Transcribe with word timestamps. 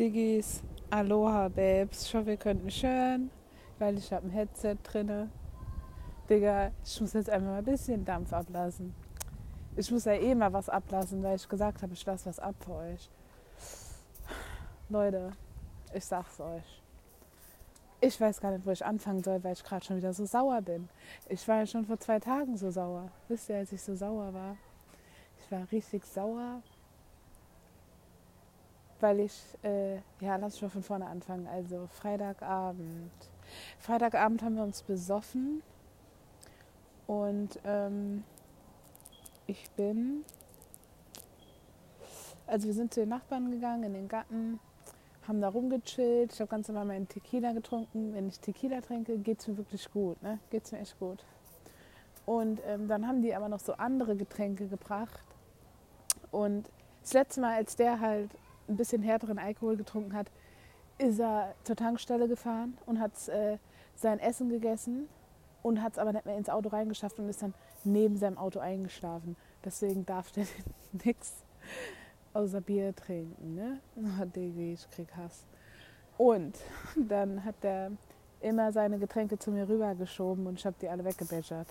Diggis, 0.00 0.62
Aloha 0.88 1.48
Babes. 1.48 2.06
Ich 2.06 2.14
hoffe, 2.14 2.30
ihr 2.30 2.38
könnt 2.38 2.64
weil 3.78 3.98
ich 3.98 4.10
habe 4.10 4.26
ein 4.26 4.30
Headset 4.30 4.76
drinne. 4.82 5.28
Digga, 6.26 6.70
ich 6.82 7.00
muss 7.02 7.12
jetzt 7.12 7.28
einfach 7.28 7.48
mal 7.48 7.58
ein 7.58 7.64
bisschen 7.66 8.02
Dampf 8.02 8.32
ablassen. 8.32 8.94
Ich 9.76 9.90
muss 9.90 10.06
ja 10.06 10.14
eh 10.14 10.34
mal 10.34 10.50
was 10.54 10.70
ablassen, 10.70 11.22
weil 11.22 11.36
ich 11.36 11.46
gesagt 11.46 11.82
habe, 11.82 11.92
ich 11.92 12.06
lasse 12.06 12.30
was 12.30 12.38
ab 12.38 12.54
für 12.60 12.76
euch. 12.76 13.10
Leute, 14.88 15.32
ich 15.92 16.06
sag's 16.06 16.40
euch. 16.40 16.82
Ich 18.00 18.18
weiß 18.18 18.40
gar 18.40 18.52
nicht, 18.52 18.64
wo 18.64 18.70
ich 18.70 18.82
anfangen 18.82 19.22
soll, 19.22 19.44
weil 19.44 19.52
ich 19.52 19.62
gerade 19.62 19.84
schon 19.84 19.98
wieder 19.98 20.14
so 20.14 20.24
sauer 20.24 20.62
bin. 20.62 20.88
Ich 21.28 21.46
war 21.46 21.58
ja 21.58 21.66
schon 21.66 21.84
vor 21.84 22.00
zwei 22.00 22.18
Tagen 22.18 22.56
so 22.56 22.70
sauer. 22.70 23.10
Wisst 23.28 23.50
ihr, 23.50 23.58
als 23.58 23.70
ich 23.70 23.82
so 23.82 23.94
sauer 23.94 24.32
war? 24.32 24.56
Ich 25.44 25.52
war 25.52 25.70
richtig 25.70 26.06
sauer, 26.06 26.62
weil 29.00 29.20
ich, 29.20 29.42
äh, 29.62 29.96
ja, 30.20 30.36
lass 30.36 30.56
ich 30.56 30.62
mal 30.62 30.68
von 30.68 30.82
vorne 30.82 31.06
anfangen. 31.06 31.46
Also 31.46 31.88
Freitagabend. 31.88 33.10
Freitagabend 33.78 34.42
haben 34.42 34.56
wir 34.56 34.62
uns 34.62 34.82
besoffen 34.82 35.62
und 37.06 37.58
ähm, 37.64 38.22
ich 39.48 39.68
bin, 39.72 40.24
also 42.46 42.68
wir 42.68 42.74
sind 42.74 42.94
zu 42.94 43.00
den 43.00 43.08
Nachbarn 43.08 43.50
gegangen, 43.50 43.82
in 43.82 43.94
den 43.94 44.08
Garten, 44.08 44.60
haben 45.26 45.40
da 45.40 45.48
rumgechillt. 45.48 46.32
Ich 46.32 46.40
habe 46.40 46.50
ganz 46.50 46.68
normal 46.68 46.84
meinen 46.84 47.08
Tequila 47.08 47.52
getrunken. 47.52 48.14
Wenn 48.14 48.28
ich 48.28 48.38
Tequila 48.38 48.80
trinke, 48.80 49.18
geht 49.18 49.40
es 49.40 49.48
mir 49.48 49.56
wirklich 49.56 49.90
gut. 49.90 50.22
Ne? 50.22 50.38
Geht 50.50 50.64
es 50.64 50.72
mir 50.72 50.78
echt 50.78 50.98
gut. 50.98 51.24
Und 52.26 52.60
ähm, 52.66 52.86
dann 52.86 53.06
haben 53.06 53.22
die 53.22 53.34
aber 53.34 53.48
noch 53.48 53.60
so 53.60 53.72
andere 53.74 54.14
Getränke 54.14 54.68
gebracht. 54.68 55.24
Und 56.30 56.70
das 57.02 57.12
letzte 57.12 57.40
Mal, 57.40 57.56
als 57.56 57.76
der 57.76 58.00
halt 58.00 58.30
ein 58.70 58.76
bisschen 58.76 59.02
härteren 59.02 59.38
Alkohol 59.38 59.76
getrunken 59.76 60.14
hat, 60.14 60.30
ist 60.98 61.18
er 61.18 61.54
zur 61.64 61.76
Tankstelle 61.76 62.28
gefahren 62.28 62.78
und 62.86 63.00
hat 63.00 63.28
äh, 63.28 63.58
sein 63.94 64.18
Essen 64.18 64.48
gegessen 64.48 65.08
und 65.62 65.82
hat 65.82 65.94
es 65.94 65.98
aber 65.98 66.12
nicht 66.12 66.26
mehr 66.26 66.36
ins 66.36 66.48
Auto 66.48 66.68
reingeschafft 66.68 67.18
und 67.18 67.28
ist 67.28 67.42
dann 67.42 67.54
neben 67.84 68.16
seinem 68.16 68.38
Auto 68.38 68.60
eingeschlafen. 68.60 69.36
Deswegen 69.64 70.06
darf 70.06 70.30
der 70.32 70.46
nichts 71.04 71.44
außer 72.32 72.60
Bier 72.60 72.94
trinken. 72.94 73.54
Ne? 73.54 73.80
Oh, 73.96 74.38
ich 74.38 74.90
krieg 74.90 75.08
Hass. 75.16 75.46
Und 76.16 76.58
dann 76.96 77.44
hat 77.44 77.56
er 77.62 77.92
immer 78.40 78.72
seine 78.72 78.98
Getränke 78.98 79.38
zu 79.38 79.50
mir 79.50 79.68
rübergeschoben 79.68 80.46
und 80.46 80.58
ich 80.58 80.66
habe 80.66 80.76
die 80.80 80.88
alle 80.88 81.04
weggebäschert. 81.04 81.68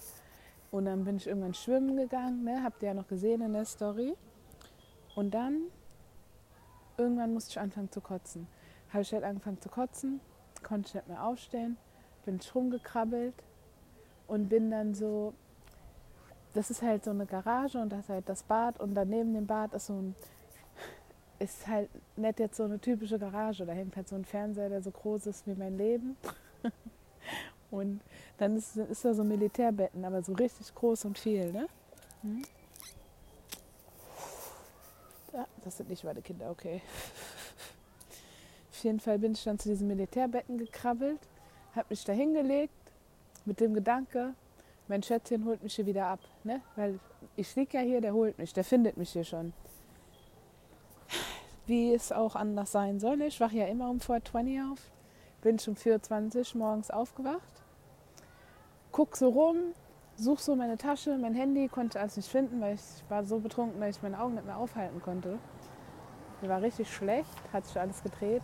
Und 0.71 0.85
dann 0.85 1.03
bin 1.03 1.17
ich 1.17 1.27
irgendwann 1.27 1.55
schwimmen 1.55 1.97
gegangen, 1.97 2.43
ne? 2.43 2.63
habt 2.63 2.83
ihr 2.83 2.89
ja 2.89 2.93
noch 2.93 3.07
gesehen 3.07 3.41
in 3.41 3.53
der 3.53 3.65
Story. 3.65 4.15
Und 5.15 5.33
dann 5.33 5.63
irgendwann 6.99 7.33
musste 7.33 7.51
ich 7.51 7.59
anfangen 7.59 7.91
zu 7.91 8.01
kotzen. 8.01 8.47
Habe 8.89 9.01
ich 9.01 9.13
halt 9.13 9.23
angefangen 9.23 9.61
zu 9.61 9.69
kotzen, 9.69 10.19
konnte 10.63 10.87
ich 10.89 10.93
nicht 10.95 11.07
mehr 11.07 11.23
aufstehen, 11.23 11.77
bin 12.25 12.37
ich 12.37 12.53
rumgekrabbelt 12.53 13.33
und 14.27 14.49
bin 14.49 14.69
dann 14.69 14.93
so, 14.93 15.33
das 16.53 16.69
ist 16.69 16.81
halt 16.81 17.03
so 17.03 17.11
eine 17.11 17.25
Garage 17.25 17.79
und 17.79 17.89
das 17.89 18.01
ist 18.01 18.09
halt 18.09 18.29
das 18.29 18.43
Bad 18.43 18.79
und 18.79 18.93
daneben 18.95 19.33
dem 19.33 19.47
Bad 19.47 19.73
ist 19.73 19.87
so 19.87 19.93
ein, 19.93 20.15
ist 21.39 21.67
halt 21.67 21.89
nicht 22.17 22.39
jetzt 22.39 22.57
so 22.57 22.63
eine 22.63 22.79
typische 22.79 23.17
Garage, 23.17 23.65
da 23.65 23.73
hängt 23.73 23.95
halt 23.95 24.07
so 24.07 24.15
ein 24.15 24.25
Fernseher, 24.25 24.69
der 24.69 24.81
so 24.81 24.91
groß 24.91 25.27
ist 25.27 25.47
wie 25.47 25.55
mein 25.55 25.77
Leben. 25.77 26.17
und 27.71 28.01
dann 28.37 28.57
ist, 28.57 28.75
ist 28.75 29.05
da 29.05 29.13
so 29.13 29.23
Militärbetten, 29.23 30.03
aber 30.03 30.21
so 30.23 30.33
richtig 30.33 30.73
groß 30.75 31.05
und 31.05 31.17
viel, 31.17 31.51
ne? 31.51 31.67
Hm? 32.21 32.41
Ja, 35.33 35.47
das 35.63 35.77
sind 35.77 35.89
nicht 35.89 36.03
meine 36.03 36.21
Kinder, 36.21 36.49
okay. 36.49 36.81
Auf 38.71 38.83
jeden 38.83 38.99
Fall 38.99 39.19
bin 39.19 39.33
ich 39.33 39.43
dann 39.43 39.59
zu 39.59 39.69
diesem 39.69 39.87
Militärbetten 39.87 40.57
gekrabbelt, 40.57 41.19
habe 41.75 41.87
mich 41.89 42.03
da 42.03 42.13
hingelegt 42.13 42.73
mit 43.45 43.59
dem 43.59 43.73
Gedanke, 43.73 44.33
mein 44.89 45.03
Schätzchen 45.03 45.45
holt 45.45 45.61
mich 45.61 45.75
hier 45.75 45.85
wieder 45.85 46.07
ab. 46.07 46.19
Ne? 46.43 46.61
Weil 46.75 46.99
ich 47.35 47.55
liege 47.55 47.77
ja 47.77 47.83
hier, 47.83 48.01
der 48.01 48.13
holt 48.13 48.37
mich, 48.39 48.53
der 48.53 48.63
findet 48.63 48.97
mich 48.97 49.11
hier 49.11 49.23
schon. 49.23 49.53
Wie 51.67 51.93
es 51.93 52.11
auch 52.11 52.35
anders 52.35 52.71
sein 52.71 52.99
soll. 52.99 53.21
Ich 53.21 53.39
wache 53.39 53.57
ja 53.57 53.67
immer 53.67 53.89
um 53.89 53.99
4.20 53.99 54.71
auf. 54.71 54.79
Bin 55.41 55.59
schon 55.59 55.75
um 55.75 55.79
4.20 55.79 56.57
morgens 56.57 56.89
aufgewacht. 56.89 57.63
Guck 58.91 59.15
so 59.15 59.29
rum, 59.29 59.73
suche 60.19 60.41
so 60.41 60.55
meine 60.55 60.77
Tasche, 60.77 61.17
mein 61.17 61.33
Handy, 61.33 61.67
konnte 61.67 61.99
alles 61.99 62.17
nicht 62.17 62.29
finden, 62.29 62.61
weil 62.61 62.75
ich 62.75 62.81
war 63.09 63.23
so 63.25 63.39
betrunken, 63.39 63.79
dass 63.79 63.97
ich 63.97 64.03
meine 64.03 64.19
Augen 64.19 64.35
nicht 64.35 64.45
mehr 64.45 64.57
aufhalten 64.57 65.01
konnte. 65.01 65.39
Mir 66.41 66.49
war 66.49 66.61
richtig 66.61 66.93
schlecht, 66.93 67.29
hat 67.51 67.65
sich 67.65 67.79
alles 67.79 68.03
gedreht. 68.03 68.43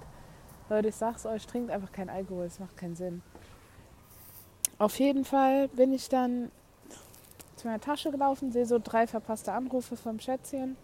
Leute, 0.69 0.89
ich 0.89 0.95
sag's 0.95 1.25
euch, 1.25 1.45
trinkt 1.45 1.71
einfach 1.71 1.91
keinen 1.91 2.09
Alkohol, 2.09 2.45
es 2.45 2.59
macht 2.59 2.77
keinen 2.77 2.95
Sinn. 2.95 3.21
Auf 4.77 4.99
jeden 4.99 5.25
Fall 5.25 5.67
bin 5.69 5.93
ich 5.93 6.09
dann 6.09 6.51
zu 7.55 7.67
meiner 7.67 7.79
Tasche 7.79 8.11
gelaufen, 8.11 8.51
sehe 8.51 8.65
so 8.65 8.79
drei 8.83 9.07
verpasste 9.07 9.53
Anrufe 9.53 9.95
vom 9.95 10.19
Schätzchen 10.19 10.75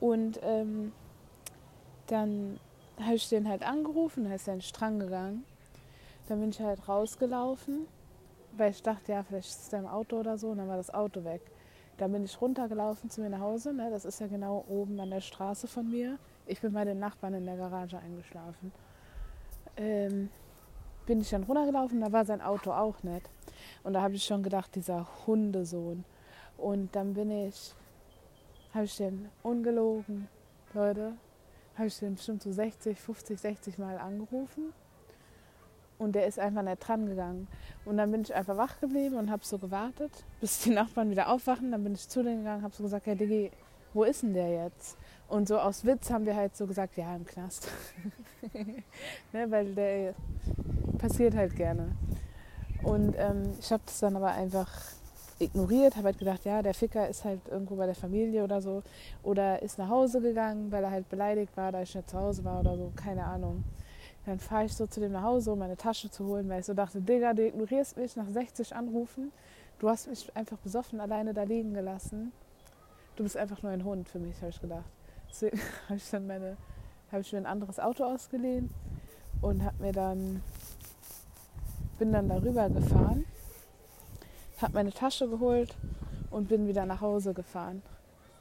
und 0.00 0.40
ähm, 0.42 0.92
dann 2.06 2.58
habe 3.00 3.14
ich 3.14 3.28
den 3.28 3.48
halt 3.48 3.62
angerufen, 3.62 4.24
da 4.24 4.34
ist 4.34 4.48
er 4.48 4.54
in 4.54 4.60
den 4.60 4.64
Strang 4.64 4.98
gegangen. 4.98 5.44
Dann 6.28 6.40
bin 6.40 6.50
ich 6.50 6.60
halt 6.60 6.88
rausgelaufen 6.88 7.86
weil 8.58 8.70
ich 8.70 8.82
dachte, 8.82 9.12
ja, 9.12 9.22
vielleicht 9.22 9.48
ist 9.48 9.72
er 9.72 9.80
im 9.80 9.86
Auto 9.86 10.18
oder 10.18 10.36
so, 10.36 10.50
und 10.50 10.58
dann 10.58 10.68
war 10.68 10.76
das 10.76 10.92
Auto 10.92 11.24
weg. 11.24 11.42
Dann 11.96 12.12
bin 12.12 12.24
ich 12.24 12.40
runtergelaufen 12.40 13.10
zu 13.10 13.20
mir 13.20 13.30
nach 13.30 13.40
Hause, 13.40 13.72
ne? 13.72 13.90
das 13.90 14.04
ist 14.04 14.20
ja 14.20 14.26
genau 14.26 14.64
oben 14.68 14.98
an 15.00 15.10
der 15.10 15.20
Straße 15.20 15.66
von 15.66 15.88
mir. 15.90 16.18
Ich 16.46 16.60
bin 16.60 16.72
bei 16.72 16.84
den 16.84 16.98
Nachbarn 16.98 17.34
in 17.34 17.44
der 17.44 17.56
Garage 17.56 17.98
eingeschlafen. 17.98 18.72
Ähm, 19.76 20.30
bin 21.06 21.20
ich 21.20 21.30
dann 21.30 21.44
runtergelaufen, 21.44 22.00
da 22.00 22.12
war 22.12 22.24
sein 22.24 22.40
Auto 22.40 22.72
auch 22.72 23.02
nicht. 23.02 23.28
Und 23.82 23.94
da 23.94 24.02
habe 24.02 24.14
ich 24.14 24.24
schon 24.24 24.42
gedacht, 24.42 24.74
dieser 24.74 25.06
Hundesohn. 25.26 26.04
Und 26.56 26.94
dann 26.94 27.14
bin 27.14 27.30
ich, 27.30 27.74
habe 28.74 28.84
ich 28.84 28.96
den 28.96 29.28
ungelogen, 29.42 30.28
Leute, 30.74 31.12
habe 31.76 31.88
ich 31.88 31.98
den 31.98 32.14
bestimmt 32.14 32.42
so 32.42 32.52
60, 32.52 33.00
50, 33.00 33.40
60 33.40 33.78
Mal 33.78 33.98
angerufen 33.98 34.72
und 35.98 36.14
der 36.14 36.26
ist 36.26 36.38
einfach 36.38 36.62
nicht 36.62 36.78
dran 36.78 37.06
gegangen. 37.06 37.48
Und 37.84 37.96
dann 37.96 38.10
bin 38.10 38.22
ich 38.22 38.34
einfach 38.34 38.56
wach 38.56 38.80
geblieben 38.80 39.16
und 39.16 39.30
habe 39.30 39.44
so 39.44 39.58
gewartet, 39.58 40.12
bis 40.40 40.60
die 40.60 40.70
Nachbarn 40.70 41.10
wieder 41.10 41.28
aufwachen. 41.28 41.72
Dann 41.72 41.82
bin 41.82 41.94
ich 41.94 42.08
zu 42.08 42.22
denen 42.22 42.38
gegangen, 42.38 42.62
habe 42.62 42.74
so 42.74 42.82
gesagt, 42.82 43.06
hey 43.06 43.16
Diggi, 43.16 43.50
wo 43.94 44.04
ist 44.04 44.22
denn 44.22 44.34
der 44.34 44.64
jetzt? 44.64 44.96
Und 45.28 45.48
so 45.48 45.58
aus 45.58 45.84
Witz 45.84 46.10
haben 46.10 46.24
wir 46.24 46.36
halt 46.36 46.56
so 46.56 46.66
gesagt, 46.66 46.96
ja, 46.96 47.14
im 47.14 47.26
Knast. 47.26 47.68
ne, 49.32 49.50
weil 49.50 49.74
der 49.74 50.14
passiert 50.98 51.34
halt 51.34 51.54
gerne. 51.56 51.96
Und 52.82 53.14
ähm, 53.18 53.54
ich 53.58 53.70
habe 53.72 53.82
das 53.84 53.98
dann 53.98 54.16
aber 54.16 54.32
einfach 54.32 54.70
ignoriert, 55.38 55.96
habe 55.96 56.06
halt 56.06 56.18
gedacht, 56.18 56.44
ja, 56.44 56.62
der 56.62 56.74
Ficker 56.74 57.08
ist 57.08 57.24
halt 57.24 57.40
irgendwo 57.48 57.76
bei 57.76 57.86
der 57.86 57.94
Familie 57.94 58.44
oder 58.44 58.60
so. 58.60 58.82
Oder 59.22 59.62
ist 59.62 59.78
nach 59.78 59.88
Hause 59.88 60.20
gegangen, 60.20 60.70
weil 60.70 60.84
er 60.84 60.90
halt 60.90 61.08
beleidigt 61.08 61.56
war, 61.56 61.72
da 61.72 61.82
ich 61.82 61.94
nicht 61.94 62.10
zu 62.10 62.18
Hause 62.18 62.44
war 62.44 62.60
oder 62.60 62.76
so, 62.76 62.92
keine 62.96 63.24
Ahnung. 63.24 63.64
Dann 64.28 64.40
fahre 64.40 64.66
ich 64.66 64.76
so 64.76 64.86
zu 64.86 65.00
dem 65.00 65.12
nach 65.12 65.22
Hause, 65.22 65.52
um 65.52 65.58
meine 65.58 65.78
Tasche 65.78 66.10
zu 66.10 66.26
holen, 66.26 66.50
weil 66.50 66.60
ich 66.60 66.66
so 66.66 66.74
dachte, 66.74 67.00
Digga, 67.00 67.32
du 67.32 67.46
ignorierst 67.46 67.96
mich 67.96 68.14
nach 68.14 68.28
60 68.28 68.76
Anrufen. 68.76 69.32
Du 69.78 69.88
hast 69.88 70.06
mich 70.06 70.36
einfach 70.36 70.58
besoffen 70.58 71.00
alleine 71.00 71.32
da 71.32 71.44
liegen 71.44 71.72
gelassen. 71.72 72.30
Du 73.16 73.22
bist 73.22 73.38
einfach 73.38 73.62
nur 73.62 73.72
ein 73.72 73.84
Hund 73.84 74.06
für 74.06 74.18
mich, 74.18 74.36
habe 74.42 74.50
ich 74.50 74.60
gedacht. 74.60 74.84
Deswegen 75.30 75.58
habe 75.88 75.96
ich 75.96 76.10
dann 76.10 76.26
meine, 76.26 76.58
habe 77.10 77.22
ich 77.22 77.32
mir 77.32 77.38
ein 77.38 77.46
anderes 77.46 77.80
Auto 77.80 78.04
ausgeliehen 78.04 78.68
und 79.40 79.64
habe 79.64 79.82
mir 79.82 79.92
dann, 79.92 80.42
bin 81.98 82.12
dann 82.12 82.28
darüber 82.28 82.68
gefahren, 82.68 83.24
habe 84.60 84.74
meine 84.74 84.92
Tasche 84.92 85.26
geholt 85.26 85.74
und 86.30 86.50
bin 86.50 86.68
wieder 86.68 86.84
nach 86.84 87.00
Hause 87.00 87.32
gefahren. 87.32 87.80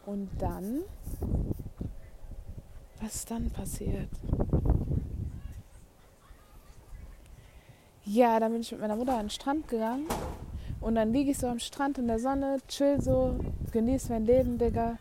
Und 0.05 0.29
dann, 0.37 0.81
was 2.99 3.15
ist 3.15 3.31
dann 3.31 3.49
passiert? 3.51 4.09
Ja, 8.09 8.39
dann 8.39 8.53
bin 8.53 8.61
ich 8.61 8.71
mit 8.71 8.79
meiner 8.79 8.95
Mutter 8.95 9.15
an 9.15 9.25
den 9.25 9.29
Strand 9.29 9.67
gegangen. 9.67 10.05
Und 10.79 10.95
dann 10.95 11.11
liege 11.11 11.31
ich 11.31 11.37
so 11.37 11.47
am 11.47 11.59
Strand 11.59 11.97
in 11.97 12.07
der 12.07 12.19
Sonne, 12.19 12.59
chill 12.69 13.01
so, 13.01 13.37
genieße 13.73 14.13
mein 14.13 14.25
Leben, 14.25 14.57
Digga. 14.57 14.97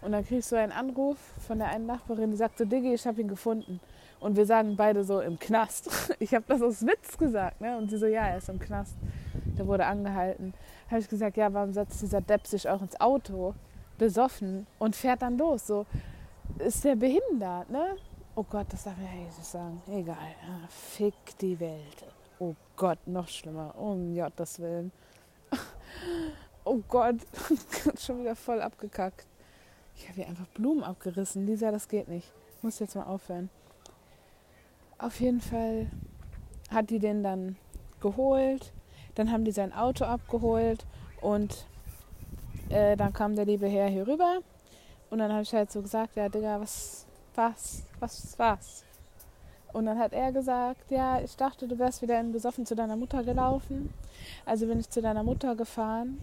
Und 0.00 0.12
dann 0.12 0.24
krieg 0.24 0.38
ich 0.38 0.46
so 0.46 0.56
einen 0.56 0.72
Anruf 0.72 1.18
von 1.46 1.58
der 1.58 1.68
einen 1.68 1.84
Nachbarin, 1.84 2.30
die 2.30 2.38
sagt 2.38 2.56
so, 2.56 2.64
Diggi, 2.64 2.94
ich 2.94 3.06
habe 3.06 3.20
ihn 3.20 3.28
gefunden. 3.28 3.78
Und 4.20 4.36
wir 4.36 4.46
sagen 4.46 4.74
beide 4.74 5.04
so, 5.04 5.20
im 5.20 5.38
Knast. 5.38 5.90
Ich 6.18 6.34
habe 6.34 6.46
das 6.48 6.62
aus 6.62 6.80
Witz 6.86 7.18
gesagt, 7.18 7.60
ne? 7.60 7.76
Und 7.76 7.90
sie 7.90 7.98
so, 7.98 8.06
ja, 8.06 8.28
er 8.28 8.38
ist 8.38 8.48
im 8.48 8.58
Knast. 8.58 8.94
Der 9.58 9.66
wurde 9.66 9.84
angehalten. 9.84 10.54
Habe 10.90 11.00
ich 11.00 11.08
gesagt, 11.10 11.36
ja, 11.36 11.52
warum 11.52 11.74
setzt 11.74 12.00
dieser 12.00 12.22
Depp 12.22 12.46
sich 12.46 12.66
auch 12.70 12.80
ins 12.80 12.98
Auto, 12.98 13.54
besoffen, 13.98 14.66
und 14.78 14.96
fährt 14.96 15.20
dann 15.20 15.36
los? 15.36 15.66
So, 15.66 15.84
ist 16.58 16.84
der 16.84 16.96
behindert, 16.96 17.68
ne? 17.68 17.96
Oh 18.34 18.44
Gott, 18.48 18.66
das 18.70 18.84
darf 18.84 18.94
ich 18.98 19.36
nicht 19.36 19.44
sagen. 19.44 19.82
Egal. 19.88 20.16
Ja, 20.16 20.68
fick 20.68 21.36
die 21.38 21.60
Welt. 21.60 22.06
Oh 22.42 22.56
Gott, 22.74 23.06
noch 23.06 23.28
schlimmer. 23.28 23.74
Um 23.76 24.14
Gottes 24.14 24.58
Willen. 24.58 24.90
Oh 26.62 26.82
Gott, 26.88 27.16
schon 27.98 28.20
wieder 28.20 28.36
voll 28.36 28.60
abgekackt. 28.60 29.26
Ich 29.96 30.04
habe 30.04 30.16
hier 30.16 30.28
einfach 30.28 30.46
Blumen 30.48 30.84
abgerissen. 30.84 31.46
Lisa, 31.46 31.70
das 31.70 31.88
geht 31.88 32.06
nicht. 32.06 32.30
Ich 32.56 32.62
muss 32.62 32.78
jetzt 32.78 32.94
mal 32.94 33.04
aufhören. 33.04 33.48
auf 34.98 35.20
jeden 35.20 35.40
Fall 35.40 35.90
hat 36.70 36.90
die 36.90 36.98
den 36.98 37.22
dann 37.22 37.56
geholt. 38.00 38.72
Dann 39.14 39.32
haben 39.32 39.44
die 39.44 39.52
sein 39.52 39.72
Auto 39.72 40.04
abgeholt 40.04 40.86
und 41.20 41.66
äh, 42.68 42.96
dann 42.96 43.12
kam 43.12 43.36
der 43.36 43.46
liebe 43.46 43.66
Herr 43.66 43.88
hier 43.88 44.06
rüber. 44.06 44.40
Und 45.08 45.18
dann 45.18 45.32
habe 45.32 45.42
ich 45.42 45.52
halt 45.52 45.72
so 45.72 45.82
gesagt, 45.82 46.16
ja 46.16 46.28
Digga, 46.28 46.60
was, 46.60 47.06
was, 47.34 47.82
was, 47.98 48.38
was? 48.38 48.84
Und 49.72 49.86
dann 49.86 49.98
hat 49.98 50.12
er 50.12 50.32
gesagt, 50.32 50.90
ja, 50.90 51.20
ich 51.20 51.36
dachte, 51.36 51.68
du 51.68 51.78
wärst 51.78 52.02
wieder 52.02 52.20
in 52.20 52.32
besoffen 52.32 52.66
zu 52.66 52.74
deiner 52.74 52.96
Mutter 52.96 53.22
gelaufen. 53.22 53.90
Also 54.44 54.66
bin 54.66 54.80
ich 54.80 54.90
zu 54.90 55.00
deiner 55.00 55.22
Mutter 55.22 55.54
gefahren. 55.54 56.20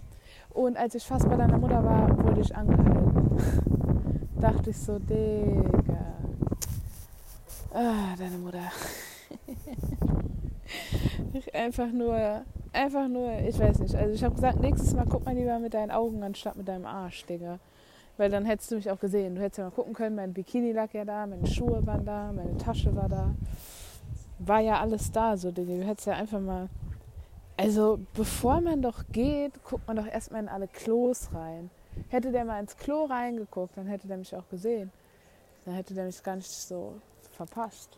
Und 0.54 0.78
als 0.78 0.96
ich 0.96 1.04
fast 1.04 1.30
bei 1.30 1.36
deiner 1.36 1.58
Mutter 1.58 1.84
war, 1.84 2.26
wurde 2.26 2.42
ich 2.42 2.56
angehalten. 2.56 4.28
dachte 4.40 4.70
ich 4.70 4.78
so, 4.78 5.00
Digga. 5.00 6.14
Ah, 7.74 8.16
deine 8.18 8.38
Mutter. 8.38 8.60
einfach 11.54 11.92
nur, 11.92 12.44
einfach 12.74 13.08
nur, 13.08 13.40
ich 13.40 13.60
weiß 13.60 13.80
nicht. 13.80 13.96
Also 13.96 14.14
ich 14.14 14.24
habe 14.24 14.36
gesagt, 14.36 14.60
nächstes 14.60 14.94
Mal 14.94 15.06
guck 15.10 15.26
mal 15.26 15.36
lieber 15.36 15.60
mit 15.60 15.74
deinen 15.74 15.92
Augen 15.92 16.24
anstatt 16.24 16.56
mit 16.56 16.68
deinem 16.68 16.86
Arsch, 16.86 17.26
Digga. 17.26 17.60
Weil 18.18 18.32
dann 18.32 18.46
hättest 18.46 18.72
du 18.72 18.76
mich 18.76 18.90
auch 18.90 19.00
gesehen. 19.00 19.36
Du 19.36 19.42
hättest 19.42 19.60
ja 19.60 19.66
mal 19.66 19.72
gucken 19.72 19.94
können, 19.94 20.16
mein 20.16 20.34
Bikini 20.34 20.72
lag 20.72 20.92
ja 20.94 21.06
da, 21.06 21.26
meine 21.28 21.46
Schuhe 21.46 21.86
waren 21.86 22.04
da, 22.04 22.32
meine 22.32 22.58
Tasche 22.58 22.96
war 22.96 23.08
da. 23.08 23.36
War 24.40 24.60
ja 24.60 24.80
alles 24.80 25.12
da, 25.12 25.38
so 25.38 25.52
Digga. 25.52 25.76
Du 25.76 25.84
hättest 25.84 26.08
ja 26.08 26.14
einfach 26.14 26.40
mal. 26.40 26.70
Also, 27.58 28.00
bevor 28.14 28.62
man 28.62 28.82
doch 28.82 29.04
geht, 29.12 29.64
guckt 29.64 29.88
man 29.88 29.98
doch 29.98 30.08
erstmal 30.08 30.42
in 30.42 30.50
alle 30.50 30.68
Klos 30.68 31.30
rein. 31.34 31.70
Hätte 32.10 32.32
der 32.32 32.46
mal 32.46 32.60
ins 32.60 32.78
Klo 32.78 33.06
reingeguckt, 33.06 33.78
dann 33.78 33.88
hätte 33.88 34.08
der 34.08 34.18
mich 34.18 34.36
auch 34.36 34.48
gesehen. 34.50 34.92
Dann 35.66 35.74
hätte 35.74 35.94
der 35.94 36.06
mich 36.06 36.22
gar 36.22 36.36
nicht 36.36 36.50
so 36.50 36.94
verpasst. 37.32 37.98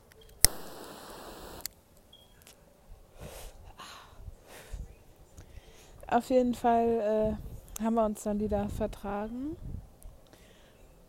Auf 6.08 6.30
jeden 6.30 6.56
Fall 6.56 7.38
äh, 7.80 7.84
haben 7.84 7.94
wir 7.94 8.06
uns 8.06 8.24
dann 8.24 8.40
wieder 8.40 8.68
vertragen. 8.70 9.56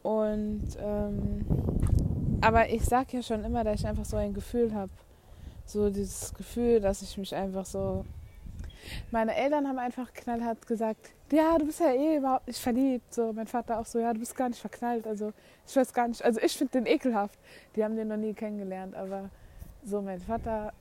Und 0.02 0.68
ähm, 0.80 1.44
aber 2.40 2.70
ich 2.70 2.84
sag 2.84 3.12
ja 3.12 3.22
schon 3.22 3.44
immer, 3.44 3.64
dass 3.64 3.80
ich 3.80 3.86
einfach 3.86 4.04
so 4.04 4.16
ein 4.16 4.32
Gefühl 4.32 4.74
habe. 4.74 4.90
So 5.66 5.90
dieses 5.90 6.34
Gefühl, 6.34 6.80
dass 6.80 7.02
ich 7.02 7.16
mich 7.18 7.34
einfach 7.34 7.66
so. 7.66 8.04
Meine 9.10 9.34
Eltern 9.34 9.68
haben 9.68 9.78
einfach 9.78 10.12
knallhart 10.12 10.66
gesagt, 10.66 11.10
ja, 11.30 11.58
du 11.58 11.66
bist 11.66 11.80
ja 11.80 11.92
eh 11.92 12.16
überhaupt 12.16 12.48
nicht 12.48 12.58
verliebt. 12.58 13.12
So, 13.12 13.32
mein 13.32 13.46
Vater 13.46 13.78
auch 13.78 13.86
so, 13.86 13.98
ja, 13.98 14.12
du 14.12 14.18
bist 14.20 14.34
gar 14.34 14.48
nicht 14.48 14.60
verknallt. 14.60 15.06
Also 15.06 15.32
ich 15.66 15.76
weiß 15.76 15.92
gar 15.92 16.08
nicht, 16.08 16.24
also 16.24 16.40
ich 16.40 16.56
finde 16.56 16.72
den 16.72 16.86
ekelhaft. 16.86 17.38
Die 17.76 17.84
haben 17.84 17.94
den 17.94 18.08
noch 18.08 18.16
nie 18.16 18.32
kennengelernt, 18.32 18.94
aber 18.94 19.28
so 19.84 20.00
mein 20.00 20.20
Vater, 20.20 20.72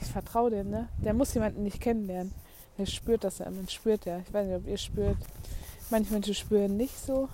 ich 0.00 0.08
vertraue 0.08 0.50
dem, 0.50 0.70
ne? 0.70 0.88
Der 1.04 1.12
muss 1.12 1.34
jemanden 1.34 1.62
nicht 1.62 1.80
kennenlernen. 1.80 2.32
Er 2.78 2.86
spürt 2.86 3.24
das 3.24 3.38
ja, 3.38 3.50
man 3.50 3.68
spürt 3.68 4.06
ja. 4.06 4.18
Ich 4.20 4.32
weiß 4.32 4.46
nicht, 4.46 4.56
ob 4.56 4.66
ihr 4.66 4.78
spürt. 4.78 5.18
Manche 5.90 6.12
Menschen 6.12 6.34
spüren 6.34 6.76
nicht 6.76 6.98
so. 6.98 7.28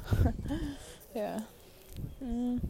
ja. 1.14 1.42
Mhm. 2.20 2.60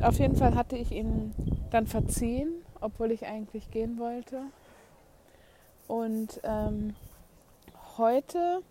Auf 0.00 0.18
jeden 0.18 0.36
Fall 0.36 0.54
hatte 0.54 0.76
ich 0.76 0.92
ihn 0.92 1.34
dann 1.70 1.86
verziehen, 1.86 2.50
obwohl 2.80 3.10
ich 3.10 3.26
eigentlich 3.26 3.70
gehen 3.70 3.98
wollte. 3.98 4.42
Und 5.88 6.40
ähm, 6.44 6.94
heute, 7.96 8.62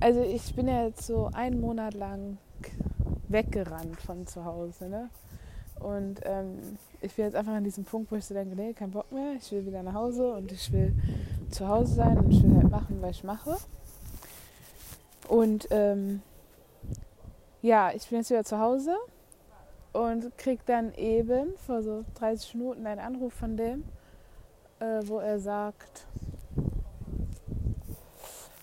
also 0.00 0.22
ich 0.22 0.54
bin 0.56 0.66
ja 0.66 0.86
jetzt 0.86 1.06
so 1.06 1.30
einen 1.32 1.60
Monat 1.60 1.94
lang 1.94 2.38
weggerannt 3.28 4.00
von 4.00 4.26
zu 4.26 4.44
Hause. 4.44 4.88
Ne? 4.88 5.10
Und 5.78 6.20
ähm, 6.24 6.78
ich 7.00 7.14
bin 7.14 7.26
jetzt 7.26 7.36
einfach 7.36 7.52
an 7.52 7.64
diesem 7.64 7.84
Punkt, 7.84 8.10
wo 8.10 8.16
ich 8.16 8.24
so 8.24 8.34
denke, 8.34 8.56
nee, 8.56 8.72
kein 8.72 8.90
Bock 8.90 9.12
mehr, 9.12 9.34
ich 9.38 9.50
will 9.52 9.66
wieder 9.66 9.82
nach 9.82 9.94
Hause 9.94 10.32
und 10.32 10.50
ich 10.50 10.72
will 10.72 10.94
zu 11.54 11.68
Hause 11.68 11.94
sein 11.94 12.18
und 12.18 12.30
ich 12.30 12.42
will 12.42 12.56
halt 12.56 12.70
machen, 12.70 12.98
was 13.00 13.12
ich 13.12 13.24
mache. 13.24 13.56
Und 15.28 15.68
ähm, 15.70 16.20
ja, 17.62 17.92
ich 17.92 18.08
bin 18.08 18.18
jetzt 18.18 18.30
wieder 18.30 18.44
zu 18.44 18.58
Hause 18.58 18.94
und 19.92 20.36
krieg 20.36 20.66
dann 20.66 20.92
eben 20.94 21.54
vor 21.66 21.82
so 21.82 22.04
30 22.16 22.56
Minuten 22.56 22.86
einen 22.86 23.00
Anruf 23.00 23.32
von 23.32 23.56
dem, 23.56 23.84
äh, 24.80 25.00
wo 25.04 25.20
er 25.20 25.38
sagt, 25.38 26.06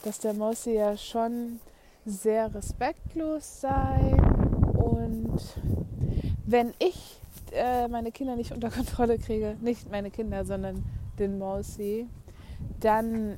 dass 0.04 0.20
der 0.20 0.34
Mossi 0.34 0.74
ja 0.74 0.98
schon 0.98 1.60
sehr 2.06 2.54
respektlos 2.54 3.62
sei 3.62 4.16
und 4.74 5.40
wenn 6.46 6.74
ich 6.80 7.22
äh, 7.54 7.88
meine 7.88 8.12
Kinder 8.12 8.36
nicht 8.36 8.52
unter 8.52 8.70
Kontrolle 8.70 9.18
kriege, 9.18 9.56
nicht 9.62 9.90
meine 9.90 10.12
Kinder, 10.12 10.46
sondern 10.46 10.84
den 11.18 11.38
Mausi, 11.40 12.08
dann 12.82 13.38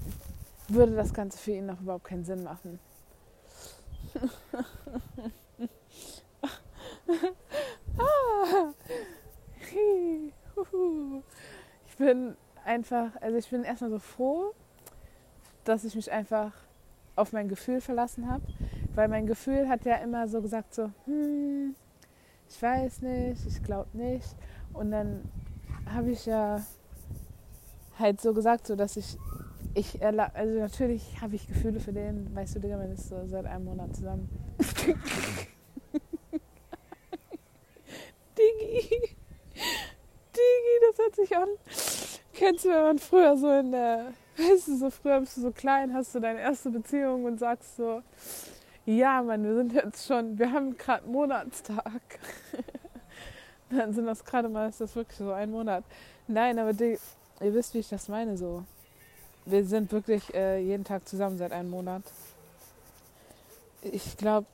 würde 0.68 0.96
das 0.96 1.14
Ganze 1.14 1.38
für 1.38 1.52
ihn 1.52 1.68
noch 1.68 1.80
überhaupt 1.82 2.06
keinen 2.06 2.26
Sinn 2.26 2.44
machen. 2.44 2.80
ich 11.88 11.98
bin 11.98 12.36
einfach, 12.66 13.10
also 13.22 13.38
ich 13.38 13.50
bin 13.50 13.64
erstmal 13.64 13.90
so 13.90 14.00
froh, 14.00 14.54
dass 15.64 15.84
ich 15.84 15.96
mich 15.96 16.12
einfach 16.12 16.52
auf 17.16 17.32
mein 17.32 17.48
Gefühl 17.48 17.82
verlassen 17.82 18.30
habe, 18.30 18.44
weil 18.96 19.08
mein 19.08 19.28
Gefühl 19.28 19.70
hat 19.70 19.86
ja 19.86 19.96
immer 19.98 20.28
so 20.28 20.42
gesagt 20.42 20.74
so, 20.74 20.90
hm, 21.06 21.76
ich 22.50 22.62
weiß 22.62 23.02
nicht, 23.02 23.46
ich 23.46 23.64
glaube 23.64 23.90
nicht. 23.94 24.36
Und 24.74 24.92
dann 24.92 25.30
habe 25.86 26.12
ich 26.12 26.26
ja 26.26 26.62
halt 28.00 28.22
so 28.22 28.34
gesagt, 28.34 28.68
so 28.68 28.76
dass 28.76 28.98
ich, 28.98 29.18
ich 29.76 30.04
also 30.04 30.60
natürlich 30.60 31.22
habe 31.22 31.36
ich 31.36 31.48
Gefühle 31.48 31.80
für 31.80 31.94
den, 31.94 32.34
weißt 32.36 32.56
du, 32.56 32.60
Digga, 32.60 32.78
man 32.78 32.92
ist 32.92 33.10
so 33.10 33.26
seit 33.26 33.46
einem 33.46 33.66
Monat 33.66 33.96
zusammen. 33.96 34.30
Digi, 38.38 39.16
Digi, 40.36 40.76
das 40.88 40.98
hört 40.98 41.16
sich 41.16 41.36
an. 41.36 41.50
Kennst 42.34 42.66
du, 42.66 42.70
wenn 42.70 42.84
man 42.84 43.00
früher 43.00 43.38
so 43.38 43.52
in 43.52 43.72
der, 43.72 44.14
weißt 44.38 44.68
du, 44.68 44.78
so 44.78 44.90
früher 44.90 45.20
bist 45.20 45.38
du 45.38 45.42
so 45.42 45.52
klein, 45.52 45.94
hast 45.94 46.14
du 46.16 46.20
deine 46.20 46.42
erste 46.42 46.70
Beziehung 46.70 47.26
und 47.26 47.40
sagst 47.40 47.76
so, 47.78 48.02
ja, 48.86 49.22
Mann, 49.24 49.44
wir 49.44 49.56
sind 49.56 49.74
jetzt 49.74 50.06
schon, 50.06 50.38
wir 50.38 50.52
haben 50.52 50.78
gerade 50.78 51.08
Monatstag. 51.08 52.02
Dann 53.70 53.94
sind 53.94 54.06
das 54.06 54.26
gerade 54.26 54.50
mal, 54.50 54.70
ist 54.70 54.82
das 54.82 54.96
wirklich 54.96 55.18
so 55.18 55.32
ein 55.32 55.52
Monat. 55.52 55.84
Nein, 56.28 56.60
aber 56.60 56.74
die, 56.74 56.98
ihr 57.40 57.54
wisst, 57.54 57.74
wie 57.74 57.80
ich 57.80 57.90
das 57.90 58.10
meine, 58.10 58.38
so. 58.38 58.64
Wir 59.46 59.66
sind 59.66 59.92
wirklich 59.92 60.34
äh, 60.34 60.60
jeden 60.60 60.86
Tag 60.86 61.08
zusammen 61.08 61.38
seit 61.38 61.52
einem 61.52 61.70
Monat. 61.70 62.04
Ich 63.82 64.16
glaube, 64.16 64.48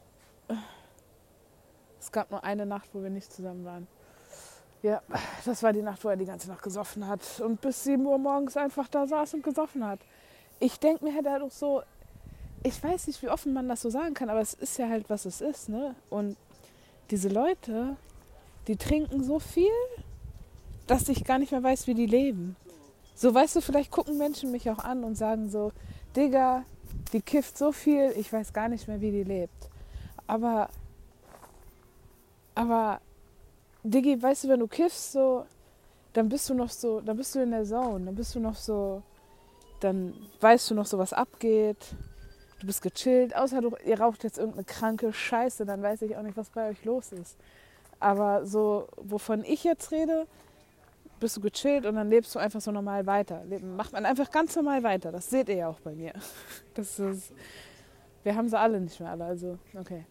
es 2.00 2.12
gab 2.12 2.32
nur 2.32 2.44
eine 2.44 2.66
Nacht, 2.66 2.90
wo 2.94 3.04
wir 3.04 3.12
nicht 3.12 3.32
zusammen 3.32 3.64
waren. 3.66 3.88
Ja, 4.82 5.02
das 5.46 5.62
war 5.62 5.74
die 5.74 5.82
Nacht, 5.82 6.04
wo 6.04 6.10
er 6.10 6.16
die 6.16 6.26
ganze 6.26 6.48
Nacht 6.48 6.64
gesoffen 6.64 7.08
hat 7.08 7.22
und 7.42 7.62
bis 7.62 7.84
7 7.84 8.04
Uhr 8.06 8.18
morgens 8.18 8.58
einfach 8.58 8.88
da 8.88 9.06
saß 9.06 9.36
und 9.36 9.44
gesoffen 9.44 9.86
hat. 9.86 10.00
Ich 10.60 10.80
denke 10.80 11.06
mir, 11.06 11.14
hätte 11.14 11.30
er 11.30 11.40
doch 11.40 11.52
so, 11.52 11.84
ich 12.64 12.82
weiß 12.84 13.08
nicht, 13.08 13.22
wie 13.22 13.30
offen 13.30 13.54
man 13.54 13.68
das 13.68 13.82
so 13.82 13.90
sagen 13.90 14.14
kann, 14.14 14.30
aber 14.30 14.42
es 14.42 14.54
ist 14.54 14.78
ja 14.78 14.90
halt, 14.90 15.10
was 15.10 15.26
es 15.26 15.42
ist, 15.42 15.70
ne? 15.70 15.96
Und 16.10 16.36
diese 17.12 17.30
Leute, 17.30 17.96
die 18.68 18.78
trinken 18.78 19.24
so 19.24 19.40
viel, 19.40 19.72
dass 20.88 21.10
ich 21.10 21.24
gar 21.24 21.40
nicht 21.40 21.52
mehr 21.52 21.64
weiß, 21.64 21.88
wie 21.88 21.94
die 21.94 22.06
leben. 22.06 22.56
So, 23.20 23.34
weißt 23.34 23.58
du, 23.58 23.62
vielleicht 23.62 23.92
gucken 23.92 24.18
Menschen 24.18 24.50
mich 24.52 24.70
auch 24.70 24.78
an 24.78 25.04
und 25.04 25.16
sagen 25.16 25.50
so, 25.50 25.74
Digga, 26.16 26.64
die 27.12 27.22
kifft 27.22 27.58
so 27.58 27.74
viel, 27.74 28.14
ich 28.16 28.32
weiß 28.32 28.54
gar 28.54 28.70
nicht 28.70 28.88
mehr, 28.88 29.02
wie 29.02 29.12
die 29.12 29.24
lebt. 29.24 29.70
Aber, 30.26 30.70
aber, 32.56 33.02
Diggi, 33.84 34.22
weißt 34.22 34.46
du, 34.46 34.48
wenn 34.48 34.62
du 34.62 34.68
kiffst, 34.68 35.12
so, 35.12 35.46
dann 36.14 36.30
bist 36.30 36.50
du 36.50 36.54
noch 36.54 36.70
so, 36.70 37.02
dann 37.02 37.18
bist 37.18 37.36
du 37.36 37.40
in 37.40 37.52
der 37.52 37.66
Zone, 37.66 38.06
dann 38.06 38.16
bist 38.16 38.36
du 38.36 38.40
noch 38.40 38.56
so, 38.56 39.04
dann 39.82 40.14
weißt 40.40 40.72
du 40.72 40.76
noch 40.76 40.86
so, 40.86 40.98
was 40.98 41.12
abgeht 41.12 41.96
du 42.60 42.68
bist 42.68 42.82
gechillt, 42.82 43.36
außer 43.36 43.62
du, 43.62 43.76
ihr 43.86 44.00
raucht 44.00 44.24
jetzt 44.24 44.38
irgendeine 44.38 44.66
kranke 44.66 45.14
Scheiße, 45.14 45.66
dann 45.66 45.82
weiß 45.82 46.02
ich 46.04 46.16
auch 46.16 46.22
nicht, 46.22 46.38
was 46.38 46.50
bei 46.50 46.70
euch 46.70 46.84
los 46.86 47.12
ist. 47.12 47.38
Aber 48.00 48.46
so, 48.46 48.88
wovon 48.98 49.44
ich 49.44 49.64
jetzt 49.64 49.92
rede, 49.92 50.28
bist 51.20 51.38
du 51.38 51.42
gechillt 51.42 51.86
und 51.86 51.96
dann 51.96 52.10
lebst 52.10 52.34
du 52.36 52.40
einfach 52.40 52.62
so 52.62 52.72
normal 52.72 53.06
weiter. 53.06 53.44
Macht 53.62 53.94
man 53.94 54.06
einfach 54.06 54.32
ganz 54.32 54.56
normal 54.56 54.84
weiter. 54.84 55.12
Das 55.12 55.30
seht 55.30 55.50
ihr 55.50 55.56
ja 55.56 55.68
auch 55.70 55.80
bei 55.80 55.94
mir. 55.94 56.14
Das 56.74 56.98
ist, 56.98 57.34
wir 58.24 58.36
haben 58.36 58.48
sie 58.48 58.58
alle 58.58 58.80
nicht 58.80 59.00
mehr 59.00 59.12
alle, 59.12 59.26
also 59.26 59.58
okay. 59.78 60.06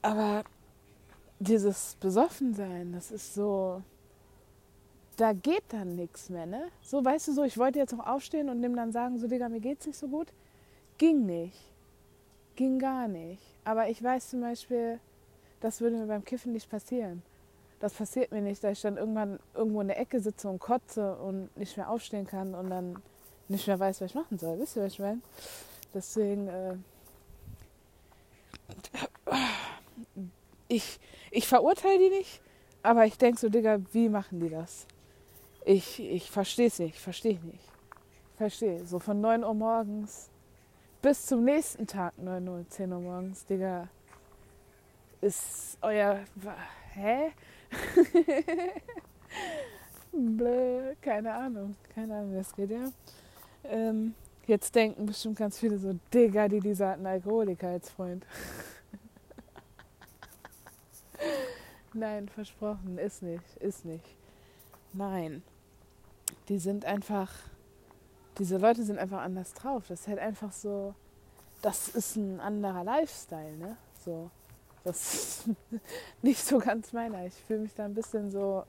Aber 0.00 0.44
dieses 1.38 1.96
Besoffensein, 2.00 2.92
das 2.92 3.10
ist 3.10 3.34
so, 3.34 3.82
da 5.16 5.32
geht 5.32 5.64
dann 5.68 5.94
nichts 5.96 6.30
mehr, 6.30 6.46
ne? 6.46 6.68
So, 6.82 7.04
weißt 7.04 7.28
du, 7.28 7.32
so, 7.32 7.44
ich 7.44 7.58
wollte 7.58 7.78
jetzt 7.78 7.92
noch 7.96 8.06
aufstehen 8.06 8.48
und 8.48 8.62
dem 8.62 8.74
dann 8.74 8.92
sagen, 8.92 9.18
so, 9.18 9.28
Digga, 9.28 9.48
mir 9.48 9.60
geht's 9.60 9.86
nicht 9.86 9.98
so 9.98 10.08
gut. 10.08 10.28
Ging 10.98 11.26
nicht. 11.26 11.58
Ging 12.56 12.78
gar 12.78 13.08
nicht. 13.08 13.42
Aber 13.64 13.88
ich 13.88 14.02
weiß 14.02 14.30
zum 14.30 14.40
Beispiel, 14.40 15.00
das 15.60 15.80
würde 15.80 15.96
mir 15.96 16.06
beim 16.06 16.24
Kiffen 16.24 16.52
nicht 16.52 16.70
passieren. 16.70 17.22
Das 17.82 17.94
passiert 17.94 18.30
mir 18.30 18.40
nicht, 18.40 18.62
dass 18.62 18.78
ich 18.78 18.82
dann 18.82 18.96
irgendwann 18.96 19.40
irgendwo 19.54 19.80
in 19.80 19.88
der 19.88 19.98
Ecke 19.98 20.20
sitze 20.20 20.48
und 20.48 20.60
kotze 20.60 21.16
und 21.16 21.54
nicht 21.56 21.76
mehr 21.76 21.90
aufstehen 21.90 22.28
kann 22.28 22.54
und 22.54 22.70
dann 22.70 23.02
nicht 23.48 23.66
mehr 23.66 23.80
weiß, 23.80 24.00
was 24.00 24.10
ich 24.10 24.14
machen 24.14 24.38
soll. 24.38 24.60
Wisst 24.60 24.76
ihr, 24.76 24.84
was 24.84 24.92
ich 24.92 24.98
meine? 25.00 25.20
Deswegen, 25.92 26.46
äh, 26.46 26.76
ich, 30.68 31.00
ich 31.32 31.48
verurteile 31.48 31.98
die 31.98 32.10
nicht, 32.10 32.40
aber 32.84 33.04
ich 33.04 33.18
denke 33.18 33.40
so, 33.40 33.48
Digga, 33.48 33.80
wie 33.90 34.08
machen 34.08 34.38
die 34.38 34.48
das? 34.48 34.86
Ich, 35.64 35.98
ich 35.98 36.30
verstehe 36.30 36.68
es 36.68 36.78
nicht, 36.78 37.00
verstehe 37.00 37.40
nicht. 37.40 37.68
Verstehe. 38.36 38.86
So 38.86 39.00
von 39.00 39.20
9 39.20 39.42
Uhr 39.42 39.54
morgens 39.54 40.30
bis 41.02 41.26
zum 41.26 41.42
nächsten 41.42 41.88
Tag, 41.88 42.16
9 42.16 42.48
Uhr, 42.48 42.64
10 42.68 42.92
Uhr 42.92 43.00
morgens, 43.00 43.44
Digga, 43.44 43.88
ist 45.20 45.78
euer. 45.82 46.20
Hä? 46.94 47.32
Blö, 50.12 50.94
keine 51.00 51.32
Ahnung, 51.32 51.74
keine 51.94 52.16
Ahnung, 52.16 52.34
das 52.34 52.54
geht, 52.54 52.70
ja. 52.70 52.92
Ähm, 53.64 54.14
jetzt 54.46 54.74
denken 54.74 55.06
bestimmt 55.06 55.38
ganz 55.38 55.58
viele 55.58 55.78
so, 55.78 55.98
Digga, 56.12 56.48
die 56.48 56.60
dieser 56.60 56.88
hat 56.88 56.96
einen 56.96 57.06
Alkoholiker 57.06 57.68
als 57.68 57.90
Freund. 57.90 58.26
Nein, 61.94 62.28
versprochen, 62.28 62.98
ist 62.98 63.22
nicht, 63.22 63.56
ist 63.60 63.84
nicht. 63.84 64.04
Nein. 64.92 65.42
Die 66.48 66.58
sind 66.58 66.84
einfach, 66.84 67.30
diese 68.38 68.58
Leute 68.58 68.82
sind 68.82 68.98
einfach 68.98 69.20
anders 69.20 69.54
drauf. 69.54 69.84
Das 69.88 70.00
ist 70.00 70.08
halt 70.08 70.18
einfach 70.18 70.52
so, 70.52 70.94
das 71.62 71.88
ist 71.88 72.16
ein 72.16 72.40
anderer 72.40 72.84
Lifestyle, 72.84 73.56
ne? 73.56 73.76
So. 74.04 74.30
Das 74.84 75.14
ist 75.14 75.44
nicht 76.22 76.44
so 76.44 76.58
ganz 76.58 76.92
meiner. 76.92 77.26
Ich 77.26 77.34
fühle 77.34 77.60
mich 77.60 77.74
da 77.74 77.84
ein 77.84 77.94
bisschen 77.94 78.30
so, 78.30 78.64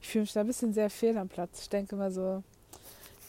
ich 0.00 0.08
fühle 0.08 0.22
mich 0.22 0.32
da 0.32 0.40
ein 0.40 0.46
bisschen 0.46 0.72
sehr 0.72 0.90
fehl 0.90 1.16
am 1.16 1.28
Platz. 1.28 1.62
Ich 1.62 1.68
denke 1.68 1.94
immer 1.94 2.10
so, 2.10 2.42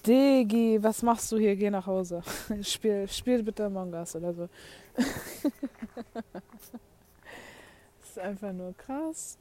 Digi, 0.05 0.81
was 0.81 1.03
machst 1.03 1.31
du 1.31 1.37
hier? 1.37 1.55
Geh 1.55 1.69
nach 1.69 1.85
Hause. 1.85 2.23
Spiel, 2.63 3.07
spiel 3.07 3.43
bitte 3.43 3.65
Among 3.65 3.93
Us 3.93 4.15
oder 4.15 4.33
so. 4.33 4.49
das 4.95 5.03
ist 8.03 8.19
einfach 8.19 8.53
nur 8.53 8.73
krass. 8.75 9.37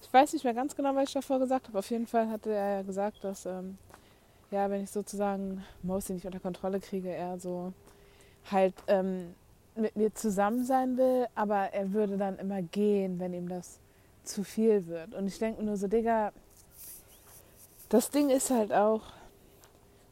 Ich 0.00 0.12
weiß 0.12 0.32
nicht 0.32 0.44
mehr 0.44 0.54
ganz 0.54 0.74
genau, 0.74 0.94
was 0.94 1.08
ich 1.08 1.14
davor 1.14 1.38
gesagt 1.38 1.68
habe. 1.68 1.78
Auf 1.78 1.90
jeden 1.90 2.06
Fall 2.06 2.28
hatte 2.28 2.52
er 2.52 2.76
ja 2.76 2.82
gesagt, 2.82 3.24
dass, 3.24 3.46
ähm, 3.46 3.78
ja, 4.50 4.68
wenn 4.68 4.82
ich 4.82 4.90
sozusagen 4.90 5.64
Mosi 5.82 6.14
nicht 6.14 6.26
unter 6.26 6.40
Kontrolle 6.40 6.80
kriege, 6.80 7.08
er 7.08 7.38
so 7.38 7.72
halt 8.50 8.74
ähm, 8.86 9.34
mit 9.74 9.96
mir 9.96 10.14
zusammen 10.14 10.64
sein 10.64 10.96
will, 10.96 11.26
aber 11.34 11.72
er 11.72 11.92
würde 11.92 12.16
dann 12.16 12.38
immer 12.38 12.62
gehen, 12.62 13.18
wenn 13.18 13.32
ihm 13.32 13.48
das 13.48 13.78
zu 14.24 14.44
viel 14.44 14.86
wird. 14.86 15.14
Und 15.14 15.26
ich 15.26 15.38
denke 15.38 15.62
nur 15.62 15.76
so, 15.76 15.88
Digga, 15.88 16.32
das 17.88 18.10
Ding 18.10 18.30
ist 18.30 18.50
halt 18.50 18.72
auch 18.72 19.02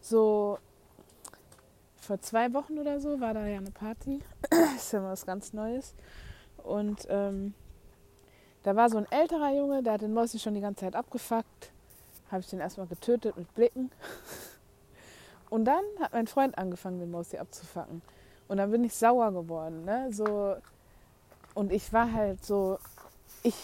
so, 0.00 0.58
vor 2.00 2.20
zwei 2.20 2.52
Wochen 2.54 2.78
oder 2.78 3.00
so 3.00 3.20
war 3.20 3.34
da 3.34 3.46
ja 3.46 3.58
eine 3.58 3.70
Party. 3.70 4.20
ist 4.76 4.92
ja 4.92 5.00
mal 5.00 5.12
was 5.12 5.26
ganz 5.26 5.52
Neues. 5.52 5.94
Und 6.56 7.06
ähm, 7.08 7.54
da 8.62 8.76
war 8.76 8.90
so 8.90 8.98
ein 8.98 9.06
älterer 9.10 9.54
Junge, 9.54 9.82
der 9.82 9.94
hat 9.94 10.02
den 10.02 10.12
Mosi 10.12 10.38
schon 10.38 10.54
die 10.54 10.60
ganze 10.60 10.80
Zeit 10.80 10.96
abgefuckt. 10.96 11.70
Habe 12.30 12.40
ich 12.40 12.48
den 12.48 12.60
erstmal 12.60 12.86
getötet 12.86 13.36
mit 13.36 13.54
Blicken. 13.54 13.90
Und 15.50 15.64
dann 15.64 15.84
hat 16.00 16.12
mein 16.12 16.26
Freund 16.26 16.58
angefangen, 16.58 16.98
den 16.98 17.10
Mosi 17.10 17.38
abzufacken. 17.38 18.02
Und 18.50 18.56
dann 18.56 18.72
bin 18.72 18.82
ich 18.82 18.94
sauer 18.94 19.30
geworden. 19.30 19.84
Ne? 19.84 20.08
So, 20.10 20.56
und 21.54 21.70
ich 21.70 21.92
war 21.92 22.12
halt 22.12 22.44
so, 22.44 22.78
ich 23.44 23.54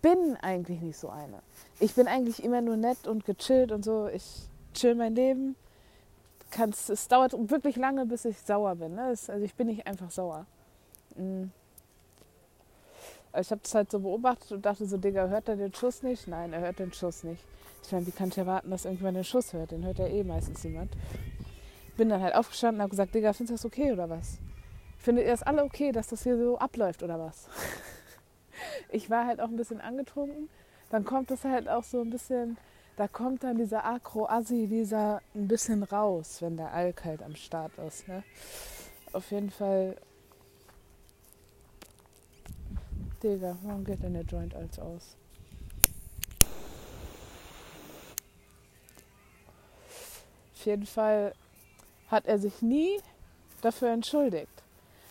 bin 0.00 0.36
eigentlich 0.42 0.80
nicht 0.80 0.96
so 0.96 1.08
eine. 1.08 1.42
Ich 1.80 1.96
bin 1.96 2.06
eigentlich 2.06 2.44
immer 2.44 2.60
nur 2.60 2.76
nett 2.76 3.08
und 3.08 3.24
gechillt 3.24 3.72
und 3.72 3.84
so. 3.84 4.06
Ich 4.06 4.48
chill 4.74 4.94
mein 4.94 5.16
Leben. 5.16 5.56
Kann's, 6.52 6.88
es 6.88 7.08
dauert 7.08 7.32
wirklich 7.50 7.74
lange, 7.74 8.06
bis 8.06 8.24
ich 8.26 8.38
sauer 8.38 8.76
bin. 8.76 8.94
Ne? 8.94 9.10
Es, 9.10 9.28
also 9.28 9.44
ich 9.44 9.56
bin 9.56 9.66
nicht 9.66 9.88
einfach 9.88 10.12
sauer. 10.12 10.46
Mhm. 11.16 11.50
Ich 13.36 13.50
habe 13.50 13.60
das 13.60 13.74
halt 13.74 13.90
so 13.90 13.98
beobachtet 13.98 14.52
und 14.52 14.64
dachte 14.64 14.86
so, 14.86 14.98
Digga, 14.98 15.26
hört 15.26 15.48
er 15.48 15.56
den 15.56 15.74
Schuss 15.74 16.04
nicht? 16.04 16.28
Nein, 16.28 16.52
er 16.52 16.60
hört 16.60 16.78
den 16.78 16.92
Schuss 16.92 17.24
nicht. 17.24 17.42
Ich 17.82 17.90
meine, 17.90 18.06
wie 18.06 18.12
kann 18.12 18.28
ich 18.28 18.38
erwarten, 18.38 18.70
dass 18.70 18.84
irgendjemand 18.84 19.16
den 19.16 19.24
Schuss 19.24 19.52
hört? 19.52 19.72
Den 19.72 19.84
hört 19.84 19.98
ja 19.98 20.06
eh 20.06 20.22
meistens 20.22 20.62
niemand 20.62 20.92
bin 21.96 22.08
dann 22.08 22.22
halt 22.22 22.34
aufgestanden 22.34 22.76
und 22.76 22.82
habe 22.82 22.90
gesagt, 22.90 23.14
Digga, 23.14 23.32
findest 23.32 23.64
du 23.64 23.68
das 23.68 23.72
okay 23.72 23.92
oder 23.92 24.08
was? 24.08 24.38
Findet 24.98 25.24
ihr 25.24 25.30
das 25.30 25.42
alle 25.42 25.64
okay, 25.64 25.92
dass 25.92 26.08
das 26.08 26.22
hier 26.22 26.36
so 26.36 26.58
abläuft 26.58 27.02
oder 27.02 27.18
was? 27.18 27.48
ich 28.90 29.10
war 29.10 29.26
halt 29.26 29.40
auch 29.40 29.48
ein 29.48 29.56
bisschen 29.56 29.80
angetrunken. 29.80 30.48
Dann 30.90 31.04
kommt 31.04 31.30
das 31.30 31.44
halt 31.44 31.68
auch 31.68 31.84
so 31.84 32.00
ein 32.00 32.10
bisschen, 32.10 32.56
da 32.96 33.08
kommt 33.08 33.42
dann 33.42 33.56
dieser 33.56 33.84
Akro-Assi, 33.84 34.66
dieser 34.68 35.20
ein 35.34 35.48
bisschen 35.48 35.82
raus, 35.82 36.42
wenn 36.42 36.56
der 36.56 36.72
Alk 36.72 37.04
halt 37.04 37.22
am 37.22 37.34
Start 37.34 37.72
ist. 37.78 38.06
Ne? 38.08 38.22
Auf 39.12 39.30
jeden 39.30 39.50
Fall, 39.50 39.96
Digga, 43.22 43.56
warum 43.62 43.84
geht 43.84 44.02
denn 44.02 44.14
der 44.14 44.22
Joint 44.22 44.54
als 44.54 44.78
aus? 44.78 45.16
Auf 50.54 50.66
jeden 50.66 50.86
Fall 50.86 51.32
hat 52.08 52.26
er 52.26 52.38
sich 52.38 52.62
nie 52.62 52.98
dafür 53.62 53.90
entschuldigt. 53.90 54.62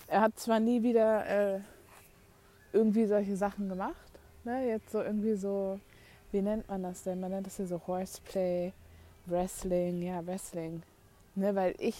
Er 0.08 0.22
hat 0.22 0.40
zwar 0.40 0.60
nie 0.60 0.84
wieder 0.84 1.26
äh, 1.26 1.60
irgendwie 2.74 3.06
solche 3.06 3.36
Sachen 3.36 3.70
gemacht, 3.70 3.96
ne? 4.44 4.68
jetzt 4.68 4.92
so 4.92 5.02
irgendwie 5.02 5.36
so, 5.36 5.80
wie 6.32 6.42
nennt 6.42 6.68
man 6.68 6.84
das 6.84 7.04
denn? 7.04 7.20
Man 7.20 7.32
nennt 7.32 7.48
das 7.48 7.58
ja 7.58 7.66
so 7.66 7.82
Horseplay, 7.88 8.72
Wrestling, 9.26 10.02
ja, 10.02 10.26
Wrestling. 10.26 10.84
Ne? 11.36 11.56
Weil 11.56 11.76
ich, 11.80 11.98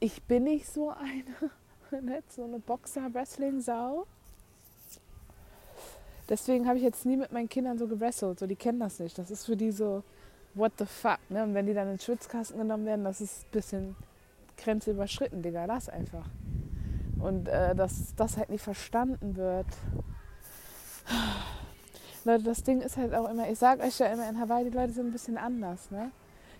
ich 0.00 0.22
bin 0.22 0.44
nicht 0.44 0.66
so 0.66 0.90
eine, 0.90 2.02
nicht 2.02 2.32
so 2.32 2.44
eine 2.44 2.58
Boxer-Wrestling-Sau. 2.58 4.06
Deswegen 6.28 6.66
habe 6.66 6.78
ich 6.78 6.84
jetzt 6.84 7.06
nie 7.06 7.16
mit 7.16 7.32
meinen 7.32 7.48
Kindern 7.48 7.78
so 7.78 7.86
gewrestelt. 7.86 8.38
So, 8.38 8.46
die 8.46 8.56
kennen 8.56 8.80
das 8.80 8.98
nicht. 8.98 9.18
Das 9.18 9.30
ist 9.30 9.46
für 9.46 9.56
die 9.56 9.70
so, 9.70 10.02
what 10.58 10.72
the 10.78 10.86
fuck, 10.86 11.18
ne? 11.30 11.42
Und 11.42 11.54
wenn 11.54 11.66
die 11.66 11.74
dann 11.74 11.88
in 11.88 11.94
den 11.94 12.00
Schwitzkasten 12.00 12.58
genommen 12.58 12.84
werden, 12.84 13.04
das 13.04 13.20
ist 13.20 13.44
ein 13.44 13.50
bisschen 13.52 13.96
Grenze 14.56 14.90
überschritten, 14.90 15.42
Digga, 15.42 15.64
lass 15.64 15.88
einfach. 15.88 16.28
Und 17.20 17.48
äh, 17.48 17.74
dass 17.74 18.14
das 18.16 18.36
halt 18.36 18.50
nicht 18.50 18.62
verstanden 18.62 19.36
wird. 19.36 19.66
Leute, 22.24 22.44
das 22.44 22.62
Ding 22.62 22.80
ist 22.80 22.96
halt 22.96 23.14
auch 23.14 23.30
immer, 23.30 23.48
ich 23.48 23.58
sag 23.58 23.80
euch 23.80 23.98
ja 23.98 24.06
immer, 24.06 24.28
in 24.28 24.38
Hawaii, 24.38 24.64
die 24.64 24.76
Leute 24.76 24.92
sind 24.92 25.06
ein 25.06 25.12
bisschen 25.12 25.38
anders, 25.38 25.90
ne? 25.90 26.10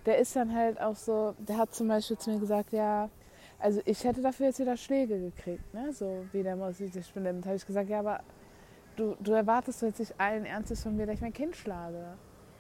Der 0.07 0.19
ist 0.19 0.35
dann 0.37 0.55
halt 0.55 0.81
auch 0.81 0.97
so, 0.97 1.35
der 1.39 1.59
hat 1.59 1.75
zum 1.75 1.89
Beispiel 1.89 2.17
zu 2.17 2.31
mir 2.31 2.39
gesagt, 2.39 2.73
ja, 2.73 3.11
also 3.59 3.81
ich 3.85 4.05
hätte 4.05 4.23
dafür 4.23 4.47
jetzt 4.47 4.61
wieder 4.61 4.77
Schläge 4.77 5.19
gekriegt, 5.19 5.75
ne? 5.75 5.93
So 5.93 6.25
wie 6.33 6.43
der 6.43 6.57
Mosi 6.57 6.89
sich 6.89 7.13
benimmt. 7.13 7.45
habe 7.45 7.57
ich 7.57 7.67
gesagt, 7.67 7.91
ja, 7.91 7.99
aber 7.99 8.21
du, 8.97 9.17
du 9.21 9.33
erwartest 9.33 9.83
jetzt 9.83 9.99
nicht 9.99 10.15
allen 10.19 10.47
Ernstes 10.47 10.83
von 10.83 10.97
mir, 10.97 11.07
dass 11.07 11.17
ich 11.17 11.21
mein 11.21 11.33
Kind 11.33 11.57
schlage 11.57 12.17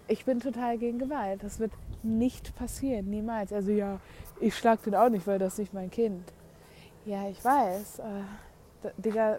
ich 0.08 0.24
bin 0.24 0.40
total 0.40 0.78
gegen 0.78 0.98
Gewalt. 0.98 1.42
Das 1.42 1.60
wird 1.60 1.72
nicht 2.02 2.56
passieren, 2.56 3.10
niemals. 3.10 3.52
Also 3.52 3.70
ja, 3.70 4.00
ich 4.40 4.56
schlag 4.56 4.82
den 4.82 4.94
auch 4.94 5.08
nicht, 5.08 5.26
weil 5.26 5.38
das 5.38 5.58
nicht 5.58 5.72
mein 5.72 5.90
Kind. 5.90 6.32
Ja, 7.04 7.28
ich 7.28 7.44
weiß. 7.44 8.00
Äh, 8.00 8.90
Digga, 8.96 9.38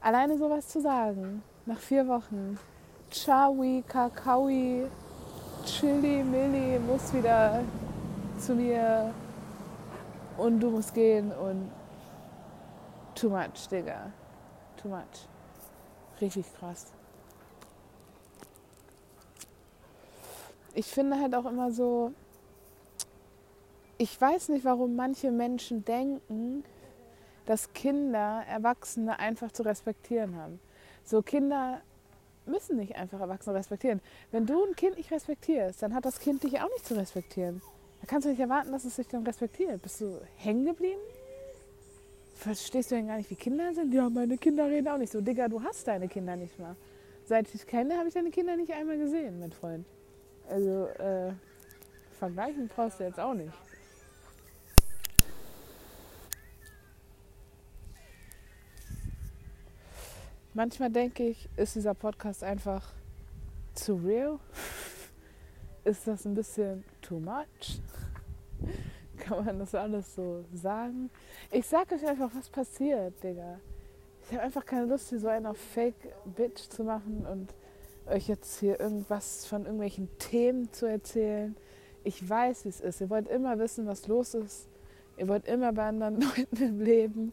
alleine 0.00 0.38
sowas 0.38 0.68
zu 0.68 0.80
sagen, 0.80 1.42
nach 1.66 1.78
vier 1.78 2.06
Wochen, 2.08 2.58
Chawi, 3.10 3.84
Kakaoi, 3.86 4.86
Chili, 5.64 6.22
Milli 6.22 6.78
muss 6.78 7.12
wieder 7.12 7.62
zu 8.38 8.54
mir 8.54 9.12
und 10.36 10.60
du 10.60 10.70
musst 10.70 10.94
gehen 10.94 11.32
und 11.32 11.70
too 13.14 13.30
much, 13.30 13.68
Digga. 13.70 14.10
Too 14.76 14.88
much. 14.88 15.28
Richtig 16.20 16.46
krass. 16.58 16.92
Ich 20.74 20.86
finde 20.86 21.20
halt 21.20 21.34
auch 21.34 21.46
immer 21.46 21.70
so, 21.70 22.12
ich 23.96 24.20
weiß 24.20 24.48
nicht, 24.50 24.64
warum 24.64 24.96
manche 24.96 25.30
Menschen 25.30 25.84
denken, 25.84 26.64
dass 27.46 27.72
Kinder 27.72 28.42
Erwachsene 28.48 29.18
einfach 29.18 29.52
zu 29.52 29.62
respektieren 29.62 30.36
haben. 30.36 30.60
So 31.04 31.22
Kinder 31.22 31.80
müssen 32.46 32.76
nicht 32.76 32.96
einfach 32.96 33.20
Erwachsene 33.20 33.56
respektieren. 33.56 34.00
Wenn 34.32 34.46
du 34.46 34.64
ein 34.64 34.74
Kind 34.74 34.96
nicht 34.96 35.10
respektierst, 35.10 35.82
dann 35.82 35.94
hat 35.94 36.04
das 36.04 36.18
Kind 36.18 36.42
dich 36.42 36.60
auch 36.60 36.68
nicht 36.70 36.86
zu 36.86 36.94
respektieren. 36.94 37.62
Da 38.00 38.06
kannst 38.06 38.26
du 38.26 38.30
nicht 38.30 38.40
erwarten, 38.40 38.72
dass 38.72 38.84
es 38.84 38.96
sich 38.96 39.08
dann 39.08 39.24
respektiert. 39.24 39.80
Bist 39.80 40.00
du 40.00 40.20
hängen 40.36 40.64
geblieben? 40.64 41.00
Verstehst 42.34 42.90
du 42.90 42.96
denn 42.96 43.06
gar 43.06 43.16
nicht, 43.16 43.30
wie 43.30 43.36
Kinder 43.36 43.72
sind? 43.72 43.94
Ja, 43.94 44.10
meine 44.10 44.36
Kinder 44.36 44.66
reden 44.66 44.88
auch 44.88 44.98
nicht 44.98 45.12
so. 45.12 45.20
Digga, 45.20 45.48
du 45.48 45.62
hast 45.62 45.86
deine 45.86 46.08
Kinder 46.08 46.36
nicht 46.36 46.58
mal. 46.58 46.76
Seit 47.26 47.46
ich 47.46 47.52
dich 47.52 47.66
kenne, 47.66 47.96
habe 47.96 48.08
ich 48.08 48.14
deine 48.14 48.30
Kinder 48.30 48.56
nicht 48.56 48.72
einmal 48.72 48.98
gesehen, 48.98 49.38
mein 49.40 49.52
Freund. 49.52 49.86
Also 50.48 50.86
äh, 50.86 51.32
vergleichen 52.18 52.68
brauchst 52.68 53.00
du 53.00 53.04
jetzt 53.04 53.20
auch 53.20 53.34
nicht. 53.34 53.52
Manchmal 60.56 60.90
denke 60.90 61.26
ich, 61.26 61.48
ist 61.56 61.74
dieser 61.74 61.94
Podcast 61.94 62.44
einfach 62.44 62.92
zu 63.74 63.96
real? 63.96 64.38
Ist 65.84 66.06
das 66.06 66.24
ein 66.24 66.34
bisschen 66.34 66.84
too 67.02 67.18
much? 67.18 67.82
Kann 69.18 69.44
man 69.44 69.58
das 69.58 69.74
alles 69.74 70.14
so 70.14 70.44
sagen? 70.54 71.10
Ich 71.50 71.66
sage 71.66 71.96
euch 71.96 72.06
einfach, 72.06 72.30
was 72.34 72.48
passiert, 72.48 73.22
Digga. 73.22 73.58
Ich 74.22 74.32
habe 74.32 74.42
einfach 74.42 74.64
keine 74.64 74.86
Lust, 74.86 75.10
hier 75.10 75.18
so 75.18 75.28
eine 75.28 75.52
Fake-Bitch 75.54 76.70
zu 76.70 76.84
machen 76.84 77.26
und 77.26 77.52
euch 78.06 78.28
jetzt 78.28 78.60
hier 78.60 78.80
irgendwas 78.80 79.46
von 79.46 79.62
irgendwelchen 79.62 80.08
Themen 80.18 80.72
zu 80.72 80.86
erzählen. 80.86 81.56
Ich 82.02 82.28
weiß, 82.28 82.64
wie 82.64 82.68
es 82.68 82.80
ist. 82.80 83.00
Ihr 83.00 83.10
wollt 83.10 83.28
immer 83.28 83.58
wissen, 83.58 83.86
was 83.86 84.06
los 84.06 84.34
ist. 84.34 84.68
Ihr 85.16 85.28
wollt 85.28 85.46
immer 85.46 85.72
bei 85.72 85.86
anderen 85.88 86.20
Leuten 86.20 86.56
im 86.62 86.80
Leben 86.80 87.32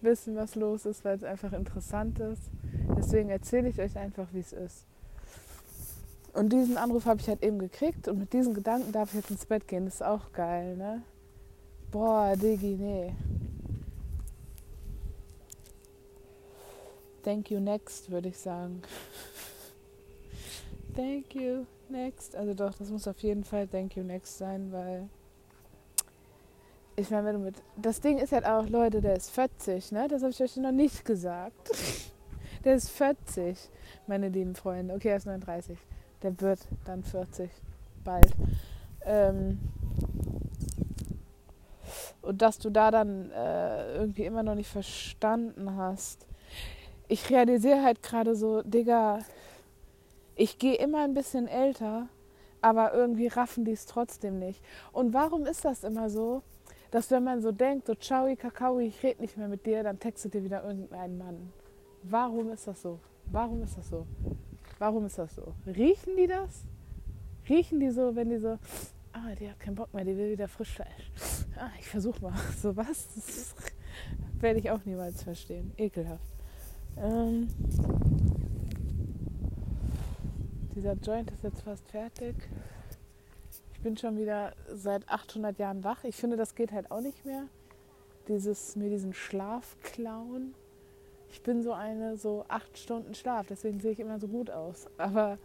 wissen, 0.00 0.36
was 0.36 0.54
los 0.54 0.86
ist, 0.86 1.04
weil 1.04 1.16
es 1.16 1.24
einfach 1.24 1.52
interessant 1.52 2.18
ist. 2.20 2.42
Deswegen 2.96 3.30
erzähle 3.30 3.68
ich 3.68 3.80
euch 3.80 3.96
einfach, 3.96 4.28
wie 4.32 4.40
es 4.40 4.52
ist. 4.52 4.86
Und 6.32 6.52
diesen 6.52 6.76
Anruf 6.76 7.06
habe 7.06 7.20
ich 7.20 7.28
halt 7.28 7.42
eben 7.42 7.58
gekriegt 7.58 8.08
und 8.08 8.18
mit 8.18 8.32
diesen 8.32 8.52
Gedanken 8.52 8.92
darf 8.92 9.10
ich 9.10 9.20
jetzt 9.20 9.30
ins 9.30 9.46
Bett 9.46 9.66
gehen. 9.66 9.86
Das 9.86 9.94
ist 9.94 10.02
auch 10.02 10.32
geil, 10.32 10.76
ne? 10.76 11.02
Boah, 11.90 12.34
Digi, 12.36 12.76
nee. 12.78 13.12
Thank 17.22 17.50
you 17.50 17.58
next, 17.58 18.10
würde 18.10 18.28
ich 18.28 18.38
sagen. 18.38 18.82
Thank 20.96 21.34
you 21.34 21.66
next. 21.90 22.34
Also 22.34 22.54
doch, 22.54 22.74
das 22.74 22.90
muss 22.90 23.06
auf 23.06 23.18
jeden 23.20 23.44
Fall 23.44 23.68
Thank 23.68 23.96
you 23.96 24.02
next 24.02 24.38
sein, 24.38 24.72
weil 24.72 25.08
ich 26.96 27.10
meine, 27.10 27.26
wenn 27.26 27.34
du 27.34 27.40
mit. 27.40 27.56
Das 27.76 28.00
Ding 28.00 28.18
ist 28.18 28.32
halt 28.32 28.46
auch, 28.46 28.66
Leute, 28.68 29.02
der 29.02 29.16
ist 29.16 29.30
40, 29.30 29.92
ne? 29.92 30.08
Das 30.08 30.22
habe 30.22 30.30
ich 30.30 30.42
euch 30.42 30.56
noch 30.56 30.72
nicht 30.72 31.04
gesagt. 31.04 31.70
Der 32.64 32.74
ist 32.74 32.90
40, 32.90 33.70
meine 34.08 34.28
lieben 34.28 34.56
Freunde. 34.56 34.92
Okay, 34.92 35.10
er 35.10 35.18
ist 35.18 35.26
39. 35.26 35.78
Der 36.22 36.40
wird 36.40 36.66
dann 36.84 37.04
40. 37.04 37.48
Bald. 38.02 38.32
Ähm 39.04 39.60
und 42.22 42.42
dass 42.42 42.58
du 42.58 42.70
da 42.70 42.90
dann 42.90 43.30
äh, 43.30 43.94
irgendwie 43.94 44.24
immer 44.24 44.42
noch 44.42 44.56
nicht 44.56 44.68
verstanden 44.68 45.76
hast. 45.76 46.26
Ich 47.06 47.30
realisiere 47.30 47.84
halt 47.84 48.02
gerade 48.02 48.34
so, 48.34 48.62
Digga, 48.62 49.20
ich 50.36 50.58
gehe 50.58 50.76
immer 50.76 51.02
ein 51.02 51.14
bisschen 51.14 51.48
älter, 51.48 52.08
aber 52.60 52.94
irgendwie 52.94 53.26
raffen 53.26 53.64
die 53.64 53.72
es 53.72 53.86
trotzdem 53.86 54.38
nicht. 54.38 54.62
Und 54.92 55.12
warum 55.12 55.46
ist 55.46 55.64
das 55.64 55.82
immer 55.82 56.08
so? 56.08 56.42
dass 56.90 57.10
wenn 57.10 57.24
man 57.24 57.42
so 57.42 57.52
denkt, 57.52 57.86
so 57.86 57.94
ciao, 57.94 58.34
Kakao, 58.36 58.78
ich 58.78 59.02
rede 59.02 59.20
nicht 59.20 59.36
mehr 59.36 59.48
mit 59.48 59.66
dir, 59.66 59.82
dann 59.82 59.98
textet 59.98 60.34
dir 60.34 60.44
wieder 60.44 60.64
irgendein 60.64 61.18
Mann. 61.18 61.52
Warum 62.02 62.50
ist 62.50 62.66
das 62.66 62.80
so? 62.80 63.00
Warum 63.26 63.62
ist 63.62 63.76
das 63.76 63.88
so? 63.88 64.06
Warum 64.78 65.06
ist 65.06 65.18
das 65.18 65.34
so? 65.34 65.54
Riechen 65.66 66.16
die 66.16 66.26
das? 66.26 66.64
Riechen 67.48 67.80
die 67.80 67.90
so, 67.90 68.14
wenn 68.14 68.30
die 68.30 68.38
so, 68.38 68.58
ah, 69.12 69.34
die 69.38 69.50
hat 69.50 69.58
keinen 69.60 69.74
Bock 69.74 69.92
mehr, 69.92 70.04
die 70.04 70.16
will 70.16 70.30
wieder 70.30 70.48
Frischfleisch. 70.48 71.10
Ah, 71.58 71.70
ich 71.78 71.88
versuch 71.88 72.20
mal. 72.20 72.32
So 72.60 72.76
was? 72.76 73.08
Das 73.14 73.54
werde 74.40 74.58
ich 74.58 74.70
auch 74.70 74.84
niemals 74.84 75.22
verstehen. 75.22 75.72
Ekelhaft. 75.76 76.34
Ähm, 76.98 77.48
dieser 80.76 80.94
Joint 80.94 81.30
ist 81.32 81.42
jetzt 81.42 81.62
fast 81.62 81.88
fertig 81.88 82.36
bin 83.86 83.96
schon 83.96 84.18
wieder 84.18 84.52
seit 84.74 85.08
800 85.08 85.60
Jahren 85.60 85.84
wach. 85.84 86.02
Ich 86.02 86.16
finde, 86.16 86.36
das 86.36 86.56
geht 86.56 86.72
halt 86.72 86.90
auch 86.90 87.00
nicht 87.00 87.24
mehr. 87.24 87.44
Dieses, 88.26 88.74
mir 88.74 88.90
diesen 88.90 89.14
Schlaf 89.14 89.76
klauen. 89.80 90.56
Ich 91.30 91.40
bin 91.44 91.62
so 91.62 91.72
eine, 91.72 92.16
so 92.16 92.44
acht 92.48 92.76
Stunden 92.76 93.14
Schlaf, 93.14 93.46
deswegen 93.48 93.78
sehe 93.78 93.92
ich 93.92 94.00
immer 94.00 94.18
so 94.18 94.26
gut 94.26 94.50
aus. 94.50 94.88
Aber 94.98 95.38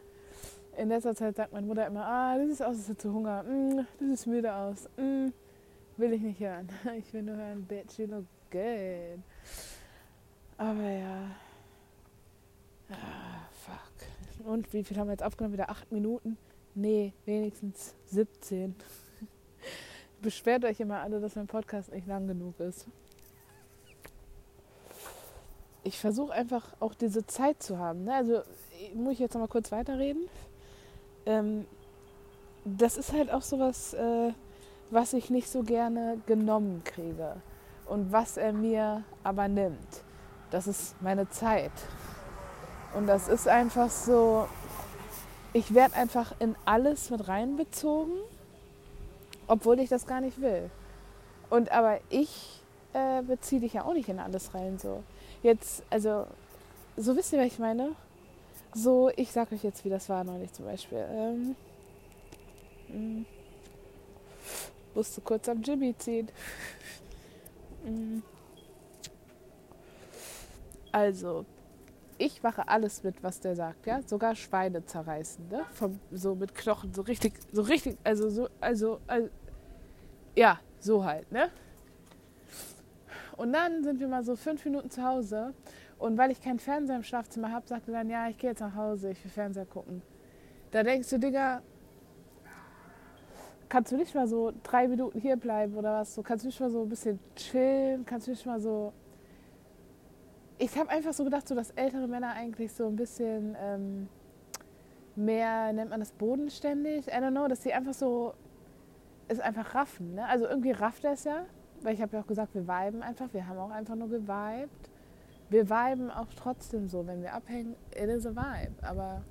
in 0.75 0.89
letzter 0.89 1.13
Zeit 1.13 1.35
sagt 1.35 1.53
meine 1.53 1.67
Mutter 1.67 1.85
immer, 1.85 2.03
ah, 2.03 2.35
du 2.35 2.47
siehst 2.47 2.63
aus, 2.63 2.77
als 2.77 2.89
hättest 2.89 3.05
du 3.05 3.13
Hunger. 3.13 3.43
Mm, 3.43 3.85
du 3.99 4.07
siehst 4.07 4.25
müde 4.25 4.51
aus. 4.51 4.89
Mm, 4.97 5.27
will 5.97 6.13
ich 6.13 6.21
nicht 6.23 6.39
hören. 6.39 6.67
Ich 6.97 7.13
will 7.13 7.21
nur 7.21 7.35
hören, 7.35 7.63
bitch, 7.65 7.99
you 7.99 8.07
look 8.07 8.25
good. 8.49 9.19
Aber 10.57 10.89
ja. 10.89 11.29
Ah. 12.89 13.40
Und 14.45 14.71
wie 14.73 14.83
viel 14.83 14.97
haben 14.97 15.07
wir 15.07 15.13
jetzt 15.13 15.23
aufgenommen? 15.23 15.53
Wieder 15.53 15.69
acht 15.69 15.91
Minuten. 15.91 16.37
Nee, 16.75 17.13
wenigstens 17.25 17.95
17. 18.07 18.75
Beschwert 20.21 20.63
euch 20.65 20.79
immer 20.79 20.99
alle, 20.99 21.19
dass 21.19 21.35
mein 21.35 21.47
Podcast 21.47 21.91
nicht 21.91 22.07
lang 22.07 22.27
genug 22.27 22.59
ist. 22.59 22.87
Ich 25.83 25.99
versuche 25.99 26.31
einfach 26.31 26.73
auch 26.79 26.93
diese 26.93 27.25
Zeit 27.25 27.61
zu 27.63 27.79
haben. 27.79 28.03
Ne? 28.03 28.13
Also 28.13 28.41
muss 28.93 29.13
ich 29.13 29.19
jetzt 29.19 29.33
noch 29.33 29.41
mal 29.41 29.47
kurz 29.47 29.71
weiterreden. 29.71 30.27
Ähm, 31.25 31.65
das 32.63 32.97
ist 32.97 33.11
halt 33.11 33.31
auch 33.31 33.41
sowas, 33.41 33.93
äh, 33.93 34.33
was 34.91 35.13
ich 35.13 35.29
nicht 35.29 35.49
so 35.49 35.63
gerne 35.63 36.19
genommen 36.27 36.83
kriege. 36.83 37.37
Und 37.87 38.11
was 38.11 38.37
er 38.37 38.53
mir 38.53 39.03
aber 39.23 39.47
nimmt. 39.47 40.03
Das 40.51 40.67
ist 40.67 41.01
meine 41.01 41.29
Zeit. 41.29 41.71
Und 42.93 43.07
das 43.07 43.27
ist 43.27 43.47
einfach 43.47 43.89
so, 43.89 44.47
ich 45.53 45.73
werde 45.73 45.95
einfach 45.95 46.33
in 46.39 46.55
alles 46.65 47.09
mit 47.09 47.27
reinbezogen, 47.27 48.13
obwohl 49.47 49.79
ich 49.79 49.89
das 49.89 50.05
gar 50.05 50.21
nicht 50.21 50.41
will. 50.41 50.69
Und 51.49 51.71
aber 51.71 51.99
ich 52.09 52.61
äh, 52.93 53.21
beziehe 53.21 53.61
dich 53.61 53.73
ja 53.73 53.85
auch 53.85 53.93
nicht 53.93 54.09
in 54.09 54.19
alles 54.19 54.53
rein. 54.53 54.77
So 54.77 55.03
jetzt, 55.43 55.83
also 55.89 56.27
so 56.97 57.15
wisst 57.15 57.33
ihr, 57.33 57.39
was 57.39 57.47
ich 57.47 57.59
meine? 57.59 57.95
So, 58.73 59.11
ich 59.15 59.31
sag 59.31 59.51
euch 59.51 59.63
jetzt, 59.63 59.83
wie 59.83 59.89
das 59.89 60.07
war 60.09 60.23
neulich 60.23 60.51
zum 60.53 60.65
Beispiel. 60.65 61.05
Ähm, 61.09 61.55
hm, 62.87 63.25
musste 64.93 65.21
kurz 65.21 65.49
am 65.49 65.61
Jimmy 65.61 65.95
ziehen. 65.97 66.29
Hm. 67.83 68.23
Also, 70.91 71.45
ich 72.21 72.43
mache 72.43 72.67
alles 72.67 73.03
mit, 73.03 73.23
was 73.23 73.39
der 73.39 73.55
sagt, 73.55 73.87
ja, 73.87 74.01
sogar 74.05 74.35
Schweine 74.35 74.85
zerreißen, 74.85 75.47
ne? 75.49 75.63
Vom, 75.73 75.99
so 76.11 76.35
mit 76.35 76.53
Knochen, 76.53 76.93
so 76.93 77.01
richtig, 77.01 77.33
so 77.51 77.63
richtig, 77.63 77.97
also 78.03 78.29
so, 78.29 78.47
also, 78.59 78.99
also, 79.07 79.29
ja, 80.35 80.59
so 80.79 81.03
halt, 81.03 81.31
ne? 81.31 81.49
Und 83.37 83.53
dann 83.53 83.83
sind 83.83 83.99
wir 83.99 84.07
mal 84.07 84.23
so 84.23 84.35
fünf 84.35 84.63
Minuten 84.65 84.91
zu 84.91 85.03
Hause 85.03 85.55
und 85.97 86.17
weil 86.17 86.29
ich 86.29 86.39
keinen 86.39 86.59
Fernseher 86.59 86.97
im 86.97 87.03
Schlafzimmer 87.03 87.51
habe, 87.51 87.67
sagte 87.67 87.91
dann, 87.91 88.07
ja, 88.07 88.29
ich 88.29 88.37
gehe 88.37 88.51
jetzt 88.51 88.59
nach 88.59 88.75
Hause, 88.75 89.11
ich 89.11 89.23
will 89.23 89.31
Fernseher 89.31 89.65
gucken. 89.65 90.03
Da 90.69 90.83
denkst 90.83 91.09
du, 91.09 91.17
Digga, 91.17 91.63
kannst 93.67 93.91
du 93.91 93.97
nicht 93.97 94.13
mal 94.13 94.27
so 94.27 94.53
drei 94.61 94.87
Minuten 94.87 95.19
hier 95.19 95.37
bleiben 95.37 95.75
oder 95.75 96.01
was? 96.01 96.13
So 96.13 96.21
kannst 96.21 96.43
du 96.43 96.49
nicht 96.49 96.59
mal 96.59 96.69
so 96.69 96.83
ein 96.83 96.89
bisschen 96.89 97.19
chillen, 97.35 98.05
kannst 98.05 98.27
du 98.27 98.31
nicht 98.31 98.45
mal 98.45 98.59
so 98.59 98.93
ich 100.61 100.77
habe 100.77 100.89
einfach 100.89 101.13
so 101.13 101.23
gedacht, 101.23 101.47
so 101.47 101.55
dass 101.55 101.71
ältere 101.71 102.07
Männer 102.07 102.33
eigentlich 102.33 102.71
so 102.71 102.85
ein 102.85 102.95
bisschen 102.95 103.57
ähm, 103.59 104.07
mehr, 105.15 105.73
nennt 105.73 105.89
man 105.89 105.99
das 105.99 106.11
bodenständig? 106.11 107.07
I 107.07 107.11
don't 107.11 107.31
know, 107.31 107.47
dass 107.47 107.63
sie 107.63 107.73
einfach 107.73 107.95
so 107.95 108.35
es 109.27 109.39
einfach 109.39 109.73
raffen. 109.73 110.15
Ne? 110.15 110.27
Also 110.27 110.45
irgendwie 110.45 110.71
rafft 110.71 111.03
er 111.03 111.13
es 111.13 111.23
ja, 111.23 111.45
weil 111.81 111.95
ich 111.95 112.01
habe 112.01 112.15
ja 112.15 112.21
auch 112.21 112.27
gesagt, 112.27 112.53
wir 112.53 112.67
viben 112.67 113.01
einfach, 113.01 113.33
wir 113.33 113.47
haben 113.47 113.57
auch 113.57 113.71
einfach 113.71 113.95
nur 113.95 114.09
geweibt. 114.09 114.91
Wir 115.49 115.67
viben 115.67 116.11
auch 116.11 116.27
trotzdem 116.35 116.87
so, 116.87 117.07
wenn 117.07 117.23
wir 117.23 117.33
abhängen, 117.33 117.75
it 117.95 118.09
is 118.09 118.27
a 118.27 118.31
vibe, 118.31 118.83
aber 118.83 119.23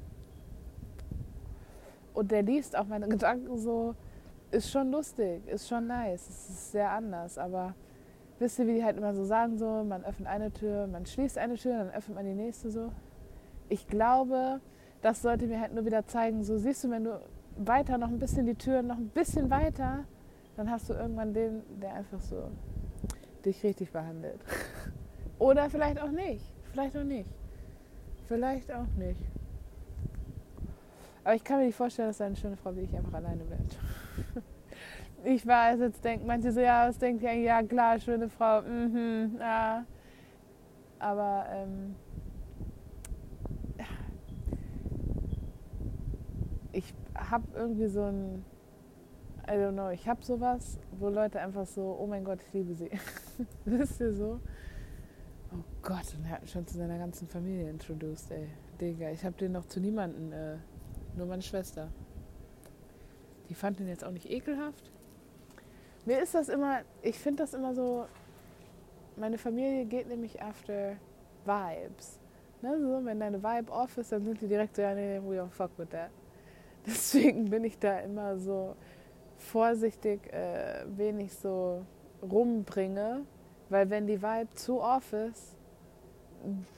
und 2.12 2.33
der 2.33 2.43
liest 2.43 2.77
auch 2.77 2.87
meine 2.87 3.09
Gedanken 3.09 3.57
so, 3.57 3.95
ist 4.51 4.71
schon 4.71 4.90
lustig, 4.90 5.47
ist 5.47 5.69
schon 5.69 5.87
nice, 5.87 6.29
es 6.29 6.51
ist 6.51 6.73
sehr 6.73 6.90
anders, 6.90 7.38
aber 7.38 7.75
wisst 8.40 8.59
ihr, 8.59 8.66
wie 8.66 8.74
die 8.74 8.85
halt 8.85 8.96
immer 8.96 9.14
so 9.14 9.24
sagen, 9.24 9.59
so, 9.59 9.85
man 9.85 10.05
öffnet 10.05 10.29
eine 10.29 10.50
Tür, 10.50 10.87
man 10.87 11.07
schließt 11.07 11.38
eine 11.38 11.55
Tür, 11.57 11.79
dann 11.79 11.90
öffnet 11.90 12.16
man 12.16 12.24
die 12.24 12.35
nächste 12.35 12.70
so. 12.70 12.90
Ich 13.68 13.87
glaube, 13.87 14.61
das 15.03 15.22
sollte 15.22 15.46
mir 15.46 15.61
halt 15.61 15.74
nur 15.74 15.85
wieder 15.85 16.07
zeigen, 16.07 16.42
so 16.42 16.57
siehst 16.59 16.83
du, 16.85 16.90
wenn 16.90 17.05
du 17.05 17.20
weiter 17.57 17.98
noch 17.98 18.09
ein 18.09 18.18
bisschen 18.18 18.46
die 18.46 18.55
Tür, 18.55 18.83
noch 18.83 18.96
ein 18.96 19.11
bisschen 19.11 19.50
weiter, 19.50 20.05
dann 20.57 20.70
hast 20.70 20.88
du 20.88 20.94
irgendwann 20.94 21.33
den, 21.35 21.62
der 21.81 21.94
einfach 21.94 22.20
so 22.20 22.50
dich 23.44 23.62
richtig 23.62 23.92
behandelt. 23.92 24.40
Oder 25.38 25.70
vielleicht 25.70 26.00
auch 26.00 26.11
nicht. 26.11 26.44
Vielleicht 26.72 26.96
auch 26.96 27.05
nicht. 27.05 27.29
Vielleicht 28.26 28.72
auch 28.72 28.87
nicht. 28.96 29.20
Aber 31.24 31.35
ich 31.35 31.44
kann 31.44 31.59
mir 31.59 31.66
nicht 31.66 31.76
vorstellen, 31.76 32.09
dass 32.09 32.20
eine 32.20 32.37
schöne 32.37 32.57
Frau 32.57 32.74
wie 32.74 32.81
ich 32.81 32.96
einfach 32.96 33.14
alleine 33.14 33.44
bleibt. 33.44 33.79
ich 35.25 35.47
weiß, 35.47 35.81
jetzt 35.81 36.05
denkt 36.05 36.27
manche 36.27 36.53
so, 36.53 36.61
ja, 36.61 36.89
was 36.89 36.99
denkt 36.99 37.23
ihr? 37.23 37.33
Ja, 37.35 37.63
klar, 37.63 37.99
schöne 37.99 38.29
Frau, 38.29 38.63
mhm, 38.63 39.37
ja. 39.39 39.85
Aber, 40.99 41.47
ähm, 41.51 41.95
ich 46.73 46.95
habe 47.15 47.45
irgendwie 47.55 47.89
so 47.89 48.03
ein, 48.05 48.45
I 49.47 49.53
don't 49.53 49.73
know, 49.73 49.91
ich 49.91 50.09
habe 50.09 50.25
sowas, 50.25 50.79
wo 50.99 51.09
Leute 51.09 51.41
einfach 51.41 51.67
so, 51.67 51.97
oh 51.99 52.07
mein 52.07 52.25
Gott, 52.25 52.41
ich 52.47 52.53
liebe 52.53 52.75
sie. 52.75 52.91
Wisst 53.65 54.01
ihr 54.01 54.13
so? 54.13 54.41
Oh 55.53 55.65
Gott, 55.83 56.15
und 56.17 56.25
er 56.25 56.33
hat 56.33 56.43
mich 56.43 56.51
schon 56.51 56.67
zu 56.67 56.77
seiner 56.77 56.99
ganzen 56.99 57.27
Familie 57.27 57.69
introduced, 57.69 58.31
ey. 58.31 58.49
Digga, 58.81 59.11
ich 59.11 59.25
hab 59.25 59.37
den 59.39 59.53
noch 59.53 59.67
zu 59.67 59.81
niemanden, 59.81 60.33
äh, 60.33 60.57
nur 61.17 61.27
meine 61.27 61.43
Schwester. 61.43 61.89
Die 63.49 63.55
fand 63.55 63.81
den 63.81 63.89
jetzt 63.89 64.05
auch 64.05 64.13
nicht 64.13 64.31
ekelhaft. 64.31 64.93
Mir 66.05 66.23
ist 66.23 66.35
das 66.35 66.49
immer, 66.49 66.81
ich 67.03 67.19
finde 67.19 67.43
das 67.43 67.55
immer 67.55 67.75
so, 67.75 68.07
meine 69.17 69.39
Familie 69.39 69.85
geht 69.85 70.09
nämlich 70.09 70.41
after 70.43 70.97
Vibes. 71.45 72.19
Ne, 72.63 72.79
so, 72.79 73.05
wenn 73.05 73.21
deine 73.21 73.43
Vibe 73.43 73.73
off 73.73 73.97
ist, 73.97 74.13
dann 74.13 74.25
sind 74.25 74.41
die 74.41 74.49
direkt 74.49 74.77
so, 74.77 74.83
ja, 74.83 74.95
nee, 74.95 75.21
we 75.23 75.37
don't 75.37 75.51
fuck 75.51 75.71
with 75.79 75.89
that. 75.91 76.11
Deswegen 76.87 77.49
bin 77.49 77.65
ich 77.65 77.79
da 77.79 78.01
immer 78.01 78.39
so 78.39 78.77
vorsichtig, 79.37 80.33
äh, 80.33 80.85
wen 80.87 81.21
ich 81.21 81.35
so 81.35 81.85
rumbringe, 82.23 83.23
weil 83.69 83.89
wenn 83.89 84.07
die 84.07 84.21
Vibe 84.21 84.55
zu 84.55 84.81
off 84.81 85.13
ist, 85.13 85.57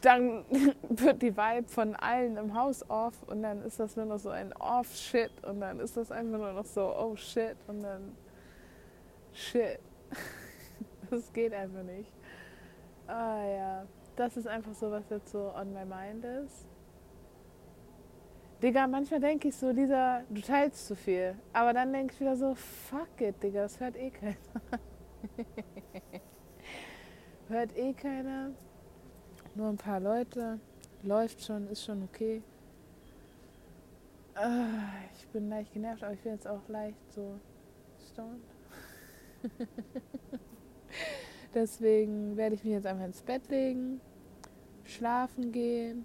dann 0.01 0.45
wird 0.89 1.23
die 1.23 1.37
Vibe 1.37 1.69
von 1.69 1.95
allen 1.97 2.37
im 2.37 2.55
Haus 2.55 2.89
off 2.89 3.23
und 3.27 3.43
dann 3.43 3.63
ist 3.63 3.79
das 3.79 3.97
nur 3.97 4.07
noch 4.07 4.19
so 4.19 4.31
ein 4.31 4.53
Off-Shit 4.55 5.33
und 5.45 5.61
dann 5.61 5.81
ist 5.81 5.97
das 5.97 6.11
einfach 6.11 6.39
nur 6.39 6.53
noch 6.53 6.65
so, 6.65 6.93
oh 6.97 7.17
shit 7.17 7.57
und 7.69 7.83
dann 7.83 8.17
shit. 9.33 9.81
Das 11.11 11.31
geht 11.31 11.53
einfach 11.53 11.83
nicht. 11.83 12.11
Ah 13.07 13.45
ja, 13.45 13.87
das 14.17 14.39
ist 14.39 14.47
einfach 14.47 14.73
so, 14.73 14.91
was 14.91 15.11
jetzt 15.11 15.31
so 15.31 15.53
on 15.55 15.71
my 15.75 15.85
mind 15.85 16.25
ist. 16.25 16.67
Digga, 18.63 18.87
manchmal 18.87 19.21
denke 19.21 19.49
ich 19.49 19.57
so, 19.57 19.73
dieser, 19.75 20.23
du 20.31 20.41
teilst 20.41 20.87
zu 20.87 20.97
viel. 20.97 21.35
Aber 21.53 21.75
dann 21.75 21.93
denke 21.93 22.15
ich 22.15 22.21
wieder 22.21 22.37
so, 22.37 22.55
fuck 22.55 23.21
it, 23.21 23.43
Digga, 23.43 23.63
das 23.63 23.79
hört 23.79 23.97
eh 23.97 24.11
keiner. 24.11 24.37
hört 27.49 27.77
eh 27.77 27.93
keiner. 27.93 28.53
Nur 29.55 29.69
ein 29.69 29.77
paar 29.77 30.01
Leute. 30.01 30.61
Läuft 31.03 31.45
schon, 31.45 31.67
ist 31.69 31.85
schon 31.85 32.05
okay. 32.05 32.43
Ah, 34.35 35.03
ich 35.19 35.27
bin 35.29 35.51
leicht 35.51 35.73
genervt, 35.75 36.03
aber 36.05 36.15
ich 36.15 36.21
bin 36.21 36.33
jetzt 36.33 36.47
auch 36.47 36.67
leicht 36.69 37.13
so 37.13 37.39
stoned. 38.01 38.52
Deswegen 41.55 42.37
werde 42.37 42.55
ich 42.55 42.65
mich 42.65 42.73
jetzt 42.73 42.87
einfach 42.87 43.05
ins 43.05 43.23
Bett 43.23 43.49
legen, 43.51 44.01
schlafen 44.85 45.53
gehen 45.53 46.05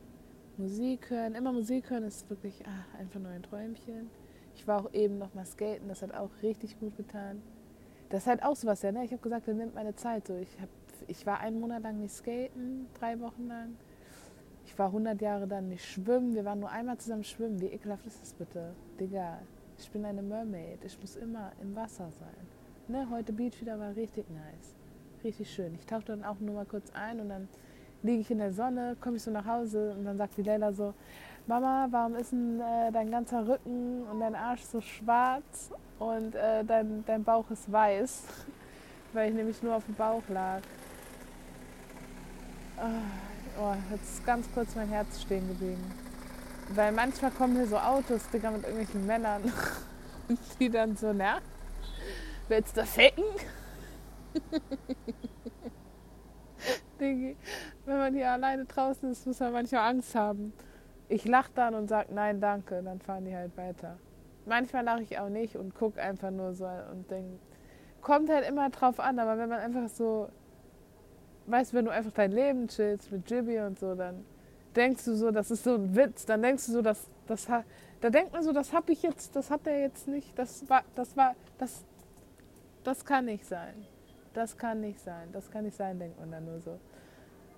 Musik 0.58 1.12
hören. 1.12 1.36
Immer 1.36 1.54
Musik 1.54 1.89
hören 1.89 2.04
ist 2.04 2.30
wirklich 2.30 2.63
ach, 2.65 3.00
einfach 3.00 3.19
nur 3.19 3.32
ein 3.32 3.43
Träumchen. 3.43 4.10
Ich 4.56 4.67
war 4.67 4.84
auch 4.84 4.93
eben 4.93 5.19
noch 5.19 5.36
mal 5.36 5.45
skaten, 5.45 5.88
das 5.88 6.02
hat 6.02 6.13
auch 6.15 6.32
richtig 6.41 6.80
gut 6.80 6.97
getan. 6.97 7.43
Das 8.10 8.23
ist 8.23 8.28
halt 8.28 8.43
auch 8.43 8.56
sowas, 8.56 8.82
ja, 8.82 8.91
ne? 8.91 9.06
Ich 9.06 9.12
habe 9.12 9.21
gesagt, 9.21 9.47
er 9.47 9.54
nimmt 9.54 9.76
meine 9.76 9.95
Zeit 9.95 10.26
so. 10.26 10.36
Ich, 10.36 10.60
hab, 10.60 10.69
ich 11.08 11.26
war 11.28 11.41
einen 11.41 11.60
Monat 11.60 11.84
lang 11.84 12.00
nicht 12.00 12.15
skaten, 12.15 12.88
drei 13.00 13.19
Wochen 13.19 13.47
lang. 13.47 13.78
Ich 14.65 14.78
war 14.80 14.88
100 14.88 15.21
Jahre 15.21 15.47
dann 15.47 15.69
nicht 15.69 15.86
schwimmen. 15.86 16.34
Wir 16.34 16.43
waren 16.43 16.60
nur 16.60 16.71
einmal 16.71 16.97
zusammen 16.97 17.23
schwimmen. 17.23 17.62
Wie 17.62 17.67
ekelhaft 17.67 18.08
ist 18.08 18.21
das 18.21 18.34
bitte? 18.34 18.73
Digga, 19.00 19.39
ich 19.78 19.91
bin 19.91 20.06
eine 20.06 20.23
Mermaid. 20.23 20.84
Ich 20.84 21.00
muss 21.00 21.17
immer 21.17 21.52
im 21.62 21.76
Wasser 21.76 22.10
sein. 22.12 22.56
Ne? 22.89 23.06
Heute 23.12 23.34
Beach 23.34 23.60
wieder 23.60 23.78
war 23.78 23.93
richtig 23.97 24.30
nice. 24.30 24.73
Richtig 25.21 25.54
schön. 25.54 25.76
Ich 25.76 25.86
tauchte 25.86 26.13
dann 26.13 26.23
auch 26.23 26.39
nur 26.39 26.56
mal 26.56 26.65
kurz 26.65 26.89
ein 26.93 27.19
und 27.19 27.28
dann 27.28 27.50
liege 28.02 28.21
ich 28.21 28.32
in 28.32 28.38
der 28.38 28.54
Sonne, 28.54 28.95
komme 29.02 29.17
ich 29.17 29.23
so 29.23 29.32
nach 29.32 29.45
Hause 29.45 29.93
und 29.97 30.06
dann 30.06 30.17
sagt 30.17 30.38
die 30.38 30.43
Leila 30.43 30.71
so, 30.71 30.93
Mama, 31.47 31.88
warum 31.91 32.15
ist 32.15 32.32
denn 32.32 32.62
äh, 32.62 32.89
dein 32.93 33.12
ganzer 33.12 33.45
Rücken 33.45 34.04
und 34.10 34.21
dein 34.21 34.36
Arsch 34.36 34.62
so 34.62 34.80
schwarz 34.80 35.69
und 36.00 36.34
äh, 36.36 36.63
dein, 36.63 37.04
dein 37.06 37.26
Bauch 37.26 37.52
ist 37.52 37.69
weiß? 37.69 38.23
Weil 39.13 39.30
ich 39.30 39.36
nämlich 39.36 39.62
nur 39.62 39.76
auf 39.76 39.86
dem 39.86 39.95
Bauch 39.95 40.23
lag. 40.30 40.62
Oh, 42.78 43.62
oh, 43.62 43.73
jetzt 43.91 44.19
ist 44.19 44.26
ganz 44.26 44.47
kurz 44.54 44.76
mein 44.76 44.88
Herz 44.88 45.21
stehen 45.21 45.45
geblieben. 45.50 45.84
Weil 46.73 46.93
manchmal 46.93 47.32
kommen 47.32 47.58
hier 47.58 47.67
so 47.67 47.78
Autos, 47.78 48.30
Digga, 48.30 48.52
mit 48.52 48.63
irgendwelchen 48.63 49.06
Männern, 49.06 49.41
die 50.60 50.69
dann 50.69 50.95
so, 50.95 51.12
na, 51.12 51.39
willst 52.47 52.77
du 52.77 52.86
ficken? 52.86 53.23
Dingi. 56.99 57.38
Wenn 57.86 57.97
man 57.97 58.13
hier 58.13 58.31
alleine 58.31 58.65
draußen 58.65 59.12
ist, 59.12 59.25
muss 59.25 59.39
man 59.39 59.53
manchmal 59.53 59.89
Angst 59.89 60.15
haben. 60.15 60.53
Ich 61.10 61.25
lache 61.25 61.51
dann 61.55 61.75
und 61.75 61.88
sage 61.88 62.13
nein, 62.13 62.41
danke, 62.41 62.81
dann 62.83 62.99
fahren 62.99 63.25
die 63.25 63.36
halt 63.36 63.55
weiter. 63.57 63.97
Manchmal 64.45 64.83
lache 64.83 65.03
ich 65.03 65.19
auch 65.19 65.29
nicht 65.29 65.55
und 65.55 65.75
gucke 65.75 66.01
einfach 66.01 66.31
nur 66.31 66.53
so 66.53 66.65
und 66.65 67.10
denke, 67.10 67.39
kommt 68.01 68.29
halt 68.29 68.47
immer 68.47 68.69
drauf 68.69 68.99
an, 68.99 69.19
aber 69.19 69.38
wenn 69.38 69.49
man 69.49 69.60
einfach 69.60 69.89
so, 69.89 70.29
weißt 71.47 71.71
du, 71.71 71.77
wenn 71.77 71.86
du 71.86 71.91
einfach 71.91 72.12
dein 72.12 72.31
Leben 72.31 72.67
chillst 72.67 73.12
mit 73.12 73.29
Jibby 73.29 73.60
und 73.60 73.79
so, 73.79 73.95
dann 73.95 74.25
denkst 74.75 75.05
du 75.05 75.15
so, 75.15 75.31
das 75.31 75.51
ist 75.51 75.63
so 75.63 75.75
ein 75.75 75.95
Witz, 75.95 76.25
dann 76.25 76.41
denkst 76.41 76.65
du 76.67 76.71
so, 76.73 76.81
das, 76.81 77.10
das, 77.25 77.47
da 77.99 78.10
denkt 78.10 78.31
man 78.31 78.43
so, 78.43 78.53
das 78.53 78.73
habe 78.73 78.91
ich 78.91 79.01
jetzt, 79.03 79.36
das 79.36 79.49
hat 79.49 79.65
er 79.67 79.79
jetzt 79.79 80.07
nicht, 80.07 80.38
das 80.38 80.69
war, 80.69 80.83
das 80.95 81.17
war, 81.17 81.36
das, 81.57 81.83
das 82.88 83.06
kann 83.06 83.26
nicht 83.26 83.45
sein 83.45 83.86
das 84.38 84.56
kann 84.56 84.82
nicht 84.82 85.00
sein, 85.00 85.30
das 85.34 85.50
kann 85.50 85.65
nicht 85.65 85.76
sein, 85.76 85.97
denkt 85.97 86.19
man 86.19 86.32
dann 86.32 86.45
nur 86.45 86.60
so. 86.60 86.80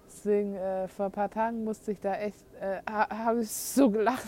Deswegen, 0.08 0.56
äh, 0.56 0.88
vor 0.88 1.08
ein 1.08 1.12
paar 1.12 1.30
Tagen 1.30 1.64
musste 1.64 1.92
ich 1.92 2.00
da 2.00 2.16
echt, 2.16 2.44
äh, 2.60 2.80
habe 2.90 3.42
ich 3.42 3.52
so 3.52 3.92
gelacht. 3.92 4.26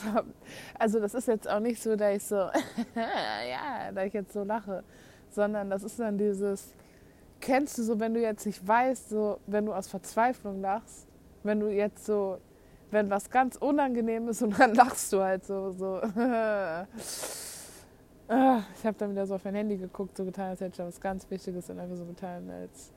Also 0.77 0.99
das 0.99 1.13
ist 1.13 1.27
jetzt 1.27 1.49
auch 1.49 1.61
nicht 1.61 1.81
so, 1.81 1.95
dass 1.95 2.15
ich 2.15 2.23
so, 2.23 2.35
ja, 2.95 3.91
da 3.95 4.03
ich 4.03 4.13
jetzt 4.13 4.33
so 4.33 4.43
lache, 4.43 4.83
sondern 5.29 5.69
das 5.69 5.83
ist 5.83 5.97
dann 5.97 6.17
dieses, 6.17 6.73
kennst 7.39 7.77
du 7.77 7.83
so, 7.83 7.99
wenn 7.99 8.13
du 8.13 8.21
jetzt 8.21 8.45
nicht 8.45 8.67
weißt, 8.67 9.09
so, 9.09 9.39
wenn 9.47 9.65
du 9.65 9.73
aus 9.73 9.87
Verzweiflung 9.87 10.61
lachst, 10.61 11.07
wenn 11.43 11.61
du 11.61 11.69
jetzt 11.69 12.05
so, 12.05 12.37
wenn 12.91 13.09
was 13.09 13.29
ganz 13.29 13.55
unangenehm 13.55 14.27
ist 14.27 14.41
und 14.41 14.59
dann 14.59 14.75
lachst 14.75 15.13
du 15.13 15.21
halt 15.21 15.45
so, 15.45 15.71
so. 15.71 16.01
Ah, 18.33 18.63
ich 18.73 18.85
habe 18.85 18.97
dann 18.97 19.11
wieder 19.11 19.27
so 19.27 19.35
auf 19.35 19.43
mein 19.43 19.55
Handy 19.55 19.75
geguckt, 19.75 20.15
so 20.15 20.23
getan, 20.23 20.51
als 20.51 20.61
hätte 20.61 20.81
ich 20.81 20.87
was 20.87 21.01
ganz 21.01 21.29
Wichtiges 21.29 21.69
und 21.69 21.79
einfach 21.79 21.97
so 21.97 22.05
getan, 22.05 22.49
als 22.49 22.93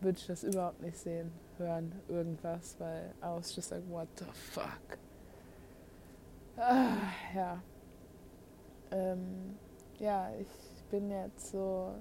würde 0.00 0.18
ich 0.18 0.26
das 0.26 0.42
überhaupt 0.42 0.82
nicht 0.82 0.98
sehen, 0.98 1.30
hören, 1.56 1.92
irgendwas, 2.08 2.74
weil 2.80 3.14
I 3.22 3.26
was 3.26 3.54
just 3.54 3.70
like, 3.70 3.88
what 3.88 4.08
the 4.16 4.24
fuck? 4.32 4.98
Ah, 6.56 6.96
ja. 7.32 7.62
Ähm, 8.90 9.56
ja, 10.00 10.32
ich 10.40 10.48
bin 10.90 11.12
jetzt 11.12 11.52
so. 11.52 11.94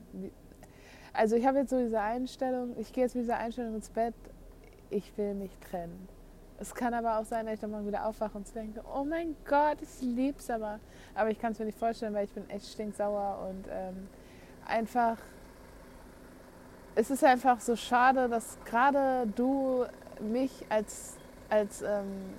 Also, 1.14 1.36
ich 1.36 1.46
habe 1.46 1.60
jetzt 1.60 1.70
so 1.70 1.78
diese 1.78 2.02
Einstellung, 2.02 2.76
ich 2.80 2.92
gehe 2.92 3.04
jetzt 3.04 3.14
mit 3.14 3.26
dieser 3.26 3.38
Einstellung 3.38 3.76
ins 3.76 3.92
Bett, 3.92 4.16
ich 4.90 5.16
will 5.20 5.36
mich 5.36 5.56
trennen. 5.70 6.10
Es 6.58 6.74
kann 6.74 6.94
aber 6.94 7.18
auch 7.18 7.26
sein, 7.26 7.46
dass 7.46 7.56
ich 7.56 7.60
dann 7.60 7.72
mal 7.72 7.86
wieder 7.86 8.06
aufwache 8.06 8.38
und 8.38 8.56
denke, 8.56 8.82
oh 8.96 9.04
mein 9.04 9.36
Gott, 9.46 9.78
ich 9.82 10.02
lieb's 10.02 10.50
aber. 10.50 10.80
Aber 11.14 11.30
ich 11.30 11.40
kann 11.40 11.52
es 11.52 11.60
mir 11.60 11.66
nicht 11.66 11.78
vorstellen, 11.78 12.14
weil 12.14 12.26
ich 12.26 12.32
bin 12.32 12.50
echt 12.50 12.68
stinksauer 12.68 13.46
und 13.50 13.68
ähm, 13.70 14.08
einfach, 14.66 15.18
es 16.96 17.10
ist 17.10 17.24
einfach 17.26 17.60
so 17.60 17.76
schade, 17.76 18.30
dass 18.30 18.58
gerade 18.64 19.28
du 19.36 19.86
mich 20.22 20.66
als, 20.70 21.18
als, 21.50 21.82
ähm, 21.82 22.34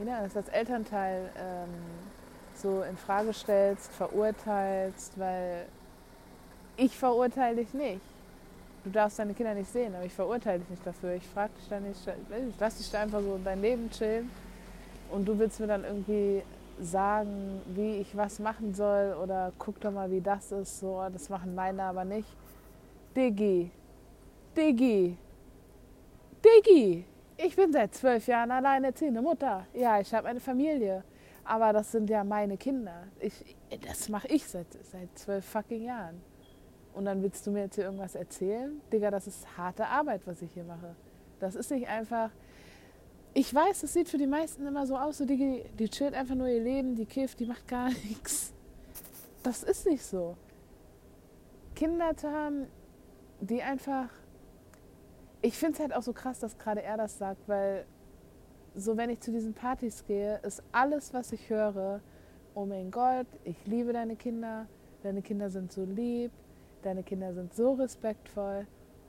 wie 0.00 0.10
als 0.10 0.36
Elternteil 0.48 1.30
ähm, 1.36 1.70
so 2.54 2.82
in 2.82 2.96
Frage 2.96 3.32
stellst, 3.32 3.90
verurteilst, 3.92 5.18
weil 5.18 5.66
ich 6.76 6.96
verurteile 6.96 7.56
dich 7.56 7.74
nicht 7.74 8.09
du 8.84 8.90
darfst 8.90 9.18
deine 9.18 9.34
Kinder 9.34 9.54
nicht 9.54 9.70
sehen, 9.72 9.94
aber 9.94 10.04
ich 10.04 10.12
verurteile 10.12 10.60
dich 10.60 10.70
nicht 10.70 10.86
dafür. 10.86 11.14
Ich 11.14 11.26
frage 11.26 11.52
dich 11.58 11.68
da 11.68 11.80
nicht, 11.80 12.00
ich 12.06 12.60
lass 12.60 12.78
dich 12.78 12.90
da 12.90 13.00
einfach 13.00 13.20
so 13.20 13.38
dein 13.42 13.60
Leben 13.60 13.90
chillen 13.90 14.30
und 15.10 15.26
du 15.26 15.38
willst 15.38 15.60
mir 15.60 15.66
dann 15.66 15.84
irgendwie 15.84 16.42
sagen, 16.80 17.60
wie 17.74 17.96
ich 17.96 18.16
was 18.16 18.38
machen 18.38 18.74
soll 18.74 19.14
oder 19.22 19.52
guck 19.58 19.80
doch 19.80 19.92
mal, 19.92 20.10
wie 20.10 20.20
das 20.20 20.50
ist, 20.52 20.80
so, 20.80 21.02
das 21.12 21.28
machen 21.28 21.54
meine 21.54 21.82
aber 21.82 22.04
nicht. 22.04 22.28
Diggi, 23.14 23.70
Diggi, 24.56 25.16
Diggi, 26.44 27.04
ich 27.36 27.56
bin 27.56 27.72
seit 27.72 27.94
zwölf 27.94 28.26
Jahren 28.26 28.50
alleinerziehende 28.50 29.20
Mutter. 29.20 29.66
Ja, 29.74 30.00
ich 30.00 30.12
habe 30.14 30.28
eine 30.28 30.40
Familie, 30.40 31.04
aber 31.44 31.72
das 31.72 31.92
sind 31.92 32.08
ja 32.08 32.24
meine 32.24 32.56
Kinder. 32.56 33.04
Ich, 33.18 33.56
das 33.86 34.08
mache 34.08 34.28
ich 34.28 34.46
seit, 34.46 34.66
seit 34.90 35.18
zwölf 35.18 35.44
fucking 35.44 35.82
Jahren. 35.82 36.22
Und 36.94 37.04
dann 37.04 37.22
willst 37.22 37.46
du 37.46 37.50
mir 37.50 37.60
jetzt 37.62 37.76
hier 37.76 37.84
irgendwas 37.84 38.14
erzählen? 38.14 38.80
Digga, 38.92 39.10
das 39.10 39.26
ist 39.26 39.56
harte 39.56 39.86
Arbeit, 39.86 40.22
was 40.26 40.42
ich 40.42 40.52
hier 40.52 40.64
mache. 40.64 40.94
Das 41.38 41.54
ist 41.54 41.70
nicht 41.70 41.88
einfach. 41.88 42.30
Ich 43.32 43.54
weiß, 43.54 43.82
das 43.82 43.92
sieht 43.92 44.08
für 44.08 44.18
die 44.18 44.26
meisten 44.26 44.66
immer 44.66 44.86
so 44.86 44.96
aus, 44.96 45.18
so 45.18 45.24
die, 45.24 45.64
die 45.78 45.88
chillt 45.88 46.14
einfach 46.14 46.34
nur 46.34 46.48
ihr 46.48 46.62
Leben, 46.62 46.96
die 46.96 47.06
kifft, 47.06 47.38
die 47.40 47.46
macht 47.46 47.68
gar 47.68 47.88
nichts. 48.08 48.52
Das 49.42 49.62
ist 49.62 49.86
nicht 49.86 50.04
so. 50.04 50.36
Kinder 51.74 52.16
zu 52.16 52.30
haben, 52.30 52.66
die 53.40 53.62
einfach. 53.62 54.08
Ich 55.42 55.56
finde 55.56 55.74
es 55.74 55.80
halt 55.80 55.94
auch 55.94 56.02
so 56.02 56.12
krass, 56.12 56.38
dass 56.40 56.58
gerade 56.58 56.82
er 56.82 56.98
das 56.98 57.16
sagt, 57.16 57.48
weil 57.48 57.86
so, 58.74 58.96
wenn 58.96 59.10
ich 59.10 59.20
zu 59.20 59.30
diesen 59.32 59.54
Partys 59.54 60.04
gehe, 60.04 60.38
ist 60.42 60.62
alles, 60.72 61.14
was 61.14 61.32
ich 61.32 61.48
höre, 61.48 62.00
oh 62.54 62.66
mein 62.66 62.90
Gott, 62.90 63.26
ich 63.44 63.56
liebe 63.66 63.92
deine 63.92 64.16
Kinder, 64.16 64.66
deine 65.02 65.22
Kinder 65.22 65.50
sind 65.50 65.72
so 65.72 65.84
lieb, 65.84 66.30
deine 66.82 67.02
Kinder 67.02 67.32
sind 67.34 67.54
so 67.54 67.72
respektvoll, 67.74 68.66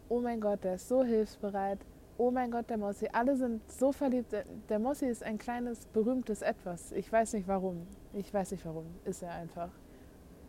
oh 0.09 0.19
mein 0.19 0.39
Gott, 0.41 0.63
der 0.63 0.75
ist 0.75 0.87
so 0.87 1.03
hilfsbereit, 1.03 1.79
oh 2.17 2.29
mein 2.29 2.51
Gott, 2.51 2.69
der 2.69 2.77
Mossi, 2.77 3.07
alle 3.11 3.35
sind 3.35 3.61
so 3.71 3.91
verliebt. 3.91 4.35
Der 4.69 4.79
Mossi 4.79 5.07
ist 5.07 5.23
ein 5.23 5.37
kleines, 5.39 5.87
berühmtes 5.87 6.43
Etwas. 6.43 6.91
Ich 6.91 7.11
weiß 7.11 7.33
nicht 7.33 7.47
warum. 7.47 7.87
Ich 8.13 8.31
weiß 8.31 8.51
nicht 8.51 8.63
warum. 8.65 8.85
Ist 9.05 9.23
er 9.23 9.31
einfach. 9.31 9.71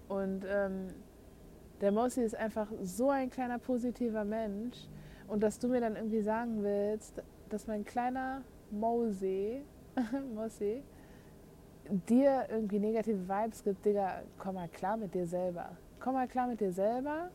Und 0.08 0.44
ähm, 0.46 0.88
der 1.80 1.90
Mossi 1.90 2.22
ist 2.22 2.34
einfach 2.34 2.68
so 2.82 3.08
ein 3.08 3.30
kleiner, 3.30 3.58
positiver 3.58 4.24
Mensch. 4.24 4.86
Und 5.28 5.42
dass 5.42 5.58
du 5.58 5.68
mir 5.68 5.80
dann 5.80 5.96
irgendwie 5.96 6.20
sagen 6.20 6.62
willst, 6.62 7.22
dass 7.48 7.66
mein 7.66 7.84
kleiner 7.84 8.42
Mosey, 8.70 9.64
Mossi, 10.34 10.82
dir 12.08 12.46
irgendwie 12.50 12.78
negative 12.78 13.26
Vibes 13.28 13.64
gibt, 13.64 13.84
Digga, 13.84 14.22
komm 14.38 14.56
mal 14.56 14.68
klar 14.68 14.96
mit 14.98 15.14
dir 15.14 15.26
selber. 15.26 15.70
Komm 16.02 16.14
mal 16.14 16.26
klar 16.26 16.48
mit 16.48 16.60
dir 16.60 16.72
selber. 16.72 17.30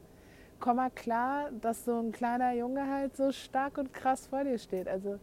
Komm 0.60 0.75
mal 0.75 0.89
klar, 0.89 1.51
dass 1.62 1.86
so 1.86 1.99
ein 1.99 2.12
kleiner 2.12 2.51
Junge 2.51 2.86
halt 2.86 3.15
so 3.15 3.32
stark 3.32 3.77
und 3.77 3.93
krass 3.93 4.27
vor 4.27 4.43
dir 4.43 4.58
steht. 4.58 4.89
Also, 4.89 5.19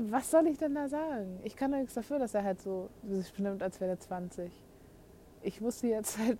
was 0.00 0.30
soll 0.30 0.46
ich 0.46 0.56
denn 0.56 0.74
da 0.74 0.88
sagen? 0.88 1.38
Ich 1.44 1.54
kann 1.54 1.70
doch 1.70 1.78
nichts 1.78 1.92
dafür, 1.92 2.18
dass 2.18 2.32
er 2.32 2.44
halt 2.44 2.62
so 2.62 2.88
sich 3.06 3.30
benimmt, 3.34 3.62
als 3.62 3.78
wäre 3.80 3.90
er 3.90 4.00
20. 4.00 4.50
Ich 5.42 5.60
wusste 5.60 5.88
jetzt 5.88 6.16
halt, 6.18 6.38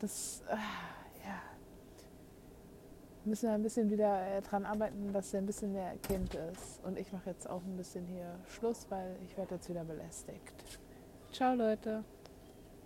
dass, 0.00 0.44
ah, 0.48 0.54
ja, 1.26 1.40
müssen 3.24 3.48
wir 3.48 3.54
ein 3.54 3.62
bisschen 3.62 3.90
wieder 3.90 4.36
äh, 4.36 4.40
dran 4.40 4.64
arbeiten, 4.64 5.12
dass 5.12 5.34
er 5.34 5.40
ein 5.40 5.46
bisschen 5.46 5.72
mehr 5.72 5.96
Kind 5.96 6.36
ist. 6.52 6.84
Und 6.84 6.96
ich 6.96 7.12
mache 7.12 7.30
jetzt 7.30 7.50
auch 7.50 7.62
ein 7.64 7.76
bisschen 7.76 8.06
hier 8.06 8.36
Schluss, 8.46 8.86
weil 8.88 9.16
ich 9.24 9.36
werde 9.36 9.56
jetzt 9.56 9.68
wieder 9.68 9.82
belästigt. 9.82 10.54
Ciao 11.32 11.56
Leute. 11.56 12.04